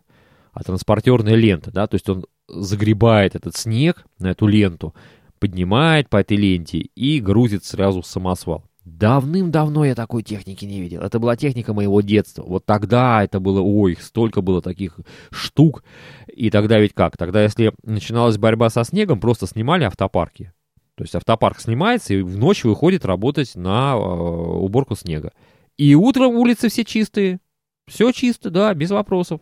а 0.53 0.63
транспортерная 0.63 1.35
лента, 1.35 1.73
да, 1.73 1.89
то 1.89 1.97
есть 1.97 2.09
он 2.09 2.25
загребает 2.47 3.35
этот 3.35 3.57
снег 3.57 4.07
на 4.21 4.29
эту 4.29 4.47
ленту, 4.47 4.95
поднимает 5.41 6.09
по 6.09 6.19
этой 6.19 6.37
ленте 6.37 6.79
и 6.79 7.19
грузит 7.19 7.65
сразу 7.65 8.03
в 8.03 8.07
самосвал. 8.07 8.63
Давным-давно 8.85 9.87
я 9.87 9.95
такой 9.95 10.23
техники 10.23 10.67
не 10.67 10.81
видел. 10.81 11.01
Это 11.01 11.19
была 11.19 11.37
техника 11.37 11.73
моего 11.73 12.03
детства. 12.03 12.43
Вот 12.43 12.67
тогда 12.67 13.25
это 13.25 13.41
было, 13.41 13.61
ой, 13.61 13.97
столько 13.99 14.43
было 14.43 14.61
таких 14.61 14.99
штук. 15.31 15.85
И 16.27 16.51
тогда 16.51 16.79
ведь 16.79 16.93
как? 16.93 17.17
Тогда, 17.17 17.43
если 17.43 17.73
начиналась 17.83 18.37
борьба 18.37 18.69
со 18.69 18.85
снегом, 18.85 19.21
просто 19.21 19.47
снимали 19.47 19.85
автопарки. 19.85 20.53
То 20.97 21.03
есть 21.03 21.15
автопарк 21.15 21.61
снимается 21.61 22.15
и 22.15 22.21
в 22.21 22.37
ночь 22.37 22.65
выходит 22.65 23.07
работать 23.07 23.57
на 23.57 23.95
э, 23.95 23.97
уборку 23.97 24.95
снега. 24.95 25.33
И 25.79 25.95
утром 25.95 26.35
улицы 26.35 26.69
все 26.69 26.85
чистые. 26.85 27.41
Все 27.87 28.13
чисто, 28.13 28.51
да, 28.51 28.73
без 28.75 28.91
вопросов. 28.91 29.41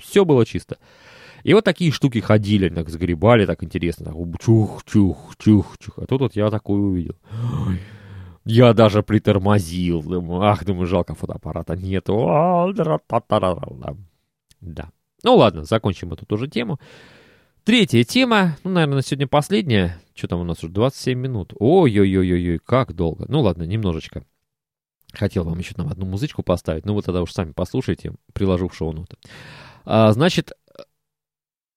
Все 0.00 0.24
было 0.24 0.46
чисто. 0.46 0.78
И 1.44 1.52
вот 1.54 1.64
такие 1.64 1.92
штуки 1.92 2.20
ходили, 2.20 2.68
так 2.68 2.88
сгребали, 2.88 3.46
так 3.46 3.62
интересно. 3.62 4.06
Так, 4.06 4.14
чух, 4.40 4.82
чух, 4.84 5.34
чух, 5.38 5.76
чух. 5.78 5.98
А 5.98 6.06
тут 6.06 6.22
вот 6.22 6.36
я 6.36 6.50
такое 6.50 6.80
увидел. 6.80 7.16
Ой. 7.66 7.78
Я 8.44 8.72
даже 8.74 9.02
притормозил. 9.02 10.02
Думаю, 10.02 10.42
ах, 10.42 10.64
думаю, 10.64 10.86
жалко 10.86 11.14
фотоаппарата 11.14 11.76
нету. 11.76 12.14
Да. 14.60 14.90
Ну 15.22 15.36
ладно, 15.36 15.64
закончим 15.64 16.12
эту 16.12 16.26
тоже 16.26 16.48
тему. 16.48 16.78
Третья 17.64 18.02
тема, 18.02 18.56
ну, 18.64 18.72
наверное, 18.72 18.96
на 18.96 19.02
сегодня 19.02 19.28
последняя. 19.28 20.00
Что 20.14 20.28
там 20.28 20.40
у 20.40 20.44
нас 20.44 20.62
уже 20.64 20.72
27 20.72 21.18
минут. 21.18 21.52
Ой-ой-ой-ой, 21.58 22.58
как 22.58 22.92
долго. 22.92 23.24
Ну 23.28 23.40
ладно, 23.40 23.62
немножечко. 23.62 24.24
Хотел 25.12 25.44
вам 25.44 25.58
еще 25.58 25.74
там 25.74 25.88
одну 25.88 26.06
музычку 26.06 26.42
поставить, 26.42 26.86
ну 26.86 26.94
вы 26.94 27.02
тогда 27.02 27.20
уж 27.22 27.32
сами 27.32 27.52
послушайте, 27.52 28.14
приложу 28.32 28.68
в 28.68 28.74
шоу-ноты. 28.74 29.16
А, 29.84 30.12
значит, 30.12 30.52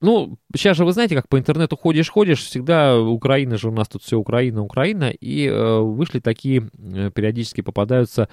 ну, 0.02 0.38
сейчас 0.56 0.78
же 0.78 0.86
вы 0.86 0.92
знаете, 0.92 1.16
как 1.16 1.30
по 1.30 1.40
интернету 1.40 1.78
ходишь-ходишь, 1.78 2.44
всегда 2.44 3.00
Украина 3.00 3.58
же 3.58 3.70
у 3.70 3.72
нас 3.72 3.88
тут 3.88 4.04
все 4.04 4.18
Украина, 4.18 4.62
Украина, 4.62 5.10
и 5.10 5.48
э, 5.48 5.80
вышли 5.80 6.20
такие, 6.20 6.70
э, 6.78 7.12
периодически 7.12 7.62
попадаются 7.62 8.30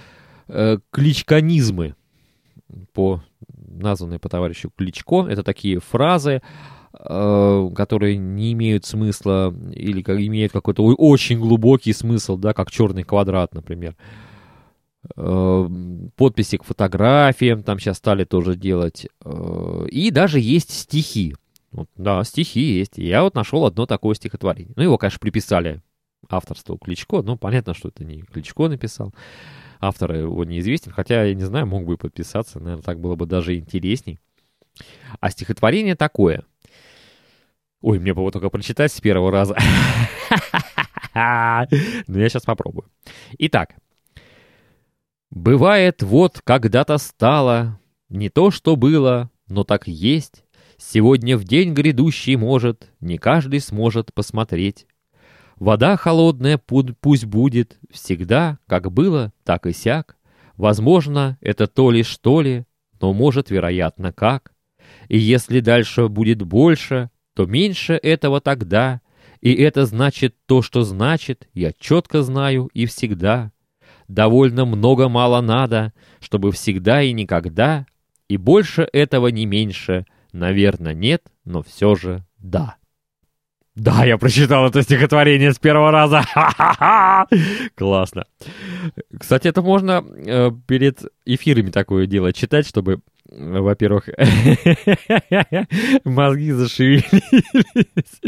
э, 0.48 0.78
кличканизмы, 0.90 1.94
по, 2.92 3.22
названные 3.54 4.18
по 4.18 4.28
товарищу 4.28 4.70
Кличко, 4.76 5.26
это 5.28 5.42
такие 5.42 5.80
фразы, 5.80 6.42
э, 6.98 7.70
которые 7.74 8.16
не 8.16 8.52
имеют 8.52 8.84
смысла 8.84 9.54
или 9.72 10.02
как, 10.02 10.20
имеют 10.20 10.52
какой-то 10.52 10.84
очень 10.84 11.38
глубокий 11.38 11.92
смысл, 11.92 12.36
да, 12.36 12.52
как 12.52 12.70
черный 12.70 13.04
квадрат, 13.04 13.54
например. 13.54 13.96
Э, 15.16 15.68
подписи 16.16 16.58
к 16.58 16.64
фотографиям 16.64 17.62
там 17.62 17.78
сейчас 17.78 17.98
стали 17.98 18.24
тоже 18.24 18.56
делать. 18.56 19.06
Э, 19.24 19.86
и 19.90 20.10
даже 20.10 20.38
есть 20.40 20.70
стихи. 20.70 21.34
Вот, 21.72 21.88
да, 21.96 22.22
стихи 22.24 22.60
есть. 22.60 22.98
я 22.98 23.22
вот 23.22 23.34
нашел 23.34 23.64
одно 23.64 23.86
такое 23.86 24.14
стихотворение. 24.14 24.74
Ну, 24.76 24.82
его, 24.82 24.98
конечно, 24.98 25.18
приписали 25.18 25.82
авторству 26.28 26.76
Кличко. 26.78 27.22
Ну, 27.22 27.36
понятно, 27.36 27.74
что 27.74 27.88
это 27.88 28.04
не 28.04 28.22
Кличко 28.22 28.68
написал. 28.68 29.14
Автор 29.80 30.14
его 30.14 30.44
неизвестен. 30.44 30.92
Хотя, 30.92 31.24
я 31.24 31.34
не 31.34 31.44
знаю, 31.44 31.66
мог 31.66 31.84
бы 31.84 31.96
подписаться. 31.96 32.60
Наверное, 32.60 32.82
так 32.82 33.00
было 33.00 33.16
бы 33.16 33.26
даже 33.26 33.56
интересней. 33.56 34.20
А 35.20 35.30
стихотворение 35.30 35.96
такое. 35.96 36.44
Ой, 37.80 37.98
мне 37.98 38.14
бы 38.14 38.20
его 38.20 38.30
только 38.30 38.50
прочитать 38.50 38.92
с 38.92 39.00
первого 39.00 39.32
раза. 39.32 39.56
Но 41.14 42.18
я 42.18 42.28
сейчас 42.28 42.44
попробую. 42.44 42.86
Итак. 43.38 43.74
Бывает, 45.30 46.02
вот 46.02 46.40
когда-то 46.44 46.98
стало 46.98 47.80
не 48.10 48.28
то, 48.28 48.50
что 48.50 48.76
было, 48.76 49.30
но 49.48 49.64
так 49.64 49.88
есть, 49.88 50.44
Сегодня 50.84 51.38
в 51.38 51.44
день 51.44 51.74
грядущий, 51.74 52.34
может, 52.34 52.90
не 53.00 53.16
каждый 53.16 53.60
сможет 53.60 54.12
посмотреть. 54.12 54.86
Вода 55.56 55.96
холодная 55.96 56.58
пусть 56.58 57.24
будет 57.24 57.78
всегда, 57.90 58.58
как 58.66 58.90
было, 58.90 59.32
так 59.44 59.66
и 59.66 59.72
сяк. 59.72 60.16
Возможно, 60.56 61.38
это 61.40 61.68
то 61.68 61.92
ли 61.92 62.02
что 62.02 62.42
ли, 62.42 62.64
но 63.00 63.12
может, 63.12 63.50
вероятно, 63.50 64.12
как. 64.12 64.52
И 65.08 65.18
если 65.18 65.60
дальше 65.60 66.08
будет 66.08 66.42
больше, 66.42 67.10
то 67.34 67.46
меньше 67.46 67.94
этого 67.94 68.40
тогда. 68.40 69.00
И 69.40 69.54
это 69.54 69.86
значит 69.86 70.34
то, 70.46 70.62
что 70.62 70.82
значит, 70.82 71.48
я 71.54 71.72
четко 71.78 72.22
знаю 72.22 72.68
и 72.74 72.86
всегда. 72.86 73.52
Довольно 74.08 74.64
много-мало 74.64 75.40
надо, 75.42 75.92
чтобы 76.20 76.50
всегда 76.50 77.02
и 77.02 77.12
никогда, 77.12 77.86
и 78.28 78.36
больше 78.36 78.86
этого 78.92 79.28
не 79.28 79.46
меньше— 79.46 80.06
Наверное, 80.32 80.94
нет, 80.94 81.22
но 81.44 81.62
все 81.62 81.94
же 81.94 82.24
да. 82.38 82.76
Да, 83.74 84.04
я 84.04 84.18
прочитал 84.18 84.66
это 84.66 84.82
стихотворение 84.82 85.52
с 85.52 85.58
первого 85.58 85.90
раза. 85.90 86.22
Классно. 87.74 88.26
Кстати, 89.18 89.48
это 89.48 89.62
можно 89.62 90.04
э, 90.04 90.50
перед 90.66 91.00
эфирами 91.24 91.70
такое 91.70 92.06
дело 92.06 92.34
читать, 92.34 92.66
чтобы 92.66 93.00
во-первых, 93.34 94.08
мозги 96.04 96.52
зашевелились. 96.52 98.20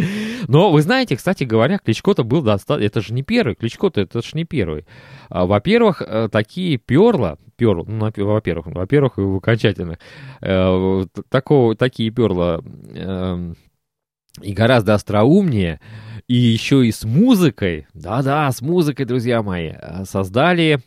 Но 0.48 0.70
вы 0.70 0.82
знаете, 0.82 1.16
кстати 1.16 1.44
говоря, 1.44 1.78
Кличко-то 1.78 2.24
был 2.24 2.42
достаточно... 2.42 2.86
Это 2.86 3.00
же 3.00 3.12
не 3.12 3.22
первый, 3.22 3.54
Кличко-то 3.54 4.00
это 4.00 4.22
же 4.22 4.30
не 4.34 4.44
первый. 4.44 4.86
А, 5.28 5.46
во-первых, 5.46 6.02
э, 6.02 6.28
такие 6.30 6.78
перла, 6.78 7.38
перл, 7.56 7.84
ну, 7.86 8.10
во-первых, 8.16 8.66
во-первых, 8.66 9.16
в 9.16 9.36
окончательных, 9.36 9.98
э, 10.40 11.06
такого, 11.28 11.76
такие 11.76 12.10
перла, 12.10 12.62
э, 12.94 13.54
и 14.42 14.52
гораздо 14.52 14.94
остроумнее, 14.94 15.80
и 16.26 16.34
еще 16.34 16.86
и 16.86 16.92
с 16.92 17.04
музыкой, 17.04 17.86
да-да, 17.94 18.50
с 18.50 18.60
музыкой, 18.62 19.04
друзья 19.06 19.42
мои, 19.42 19.72
создали 20.04 20.80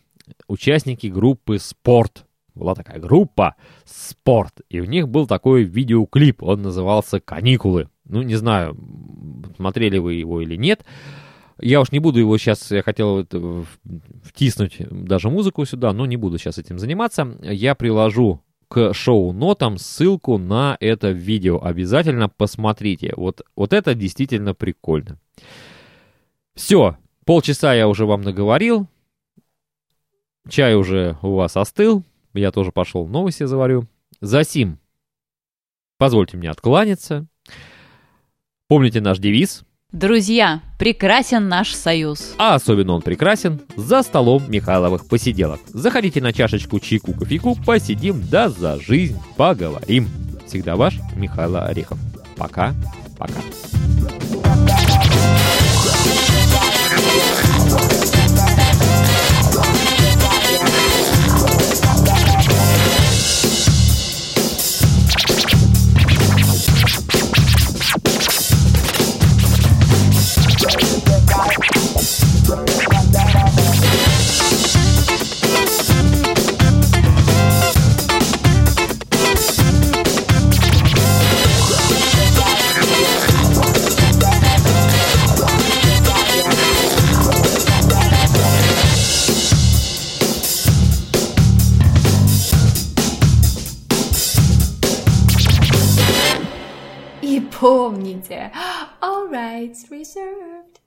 участники 0.48 1.08
группы 1.08 1.60
«Спорт». 1.60 2.27
Была 2.58 2.76
такая 2.76 3.00
группа 3.00 3.56
«Спорт», 3.86 4.62
и 4.70 4.80
у 4.80 4.86
них 4.86 5.08
был 5.08 5.28
такой 5.28 5.64
видеоклип, 5.64 6.44
он 6.44 6.62
назывался 6.62 7.20
«Каникулы». 7.20 7.90
Ну, 8.06 8.22
не 8.22 8.36
знаю, 8.36 8.78
смотрели 9.58 9.98
вы 9.98 10.16
его 10.16 10.42
или 10.42 10.56
нет, 10.56 10.86
я 11.60 11.82
уж 11.82 11.92
не 11.92 12.00
буду 12.00 12.20
его 12.20 12.38
сейчас, 12.38 12.70
я 12.72 12.84
хотел 12.84 13.26
втиснуть 14.24 14.78
даже 14.90 15.30
музыку 15.30 15.66
сюда, 15.66 15.92
но 15.92 16.06
не 16.06 16.18
буду 16.18 16.38
сейчас 16.38 16.58
этим 16.58 16.78
заниматься. 16.78 17.36
Я 17.42 17.74
приложу 17.74 18.42
к 18.68 18.94
шоу-нотам 18.94 19.78
ссылку 19.78 20.38
на 20.38 20.78
это 20.80 21.10
видео. 21.10 21.60
Обязательно 21.64 22.30
посмотрите. 22.30 23.14
Вот, 23.16 23.42
вот 23.56 23.74
это 23.74 23.96
действительно 23.96 24.54
прикольно. 24.54 25.20
Все, 26.54 26.98
полчаса 27.26 27.74
я 27.74 27.88
уже 27.88 28.06
вам 28.06 28.22
наговорил. 28.22 28.88
Чай 30.50 30.76
уже 30.76 31.18
у 31.22 31.36
вас 31.36 31.58
остыл. 31.58 32.04
Я 32.34 32.52
тоже 32.52 32.72
пошел 32.72 33.08
новости 33.08 33.46
заварю. 33.46 33.88
Засим, 34.22 34.80
позвольте 35.98 36.38
мне 36.38 36.50
откланяться. 36.50 37.28
Помните 38.68 39.02
наш 39.02 39.20
девиз– 39.20 39.64
Друзья, 39.94 40.62
прекрасен 40.78 41.48
наш 41.48 41.74
союз. 41.74 42.36
А 42.38 42.56
особенно 42.56 42.94
он 42.94 43.02
прекрасен 43.02 43.62
за 43.78 44.04
столом 44.04 44.44
Михайловых 44.50 45.08
посиделок. 45.08 45.62
Заходите 45.68 46.22
на 46.22 46.34
чашечку 46.34 46.82
чайку 46.82 47.14
кофейку, 47.14 47.56
посидим, 47.66 48.22
да 48.30 48.50
за 48.50 48.82
жизнь 48.82 49.18
поговорим. 49.38 50.10
Всегда 50.46 50.76
ваш 50.76 51.00
Михаил 51.16 51.56
Орехов. 51.56 51.98
Пока, 52.36 52.76
пока. 53.18 53.40
it's 99.68 99.92
reserved. 99.92 100.80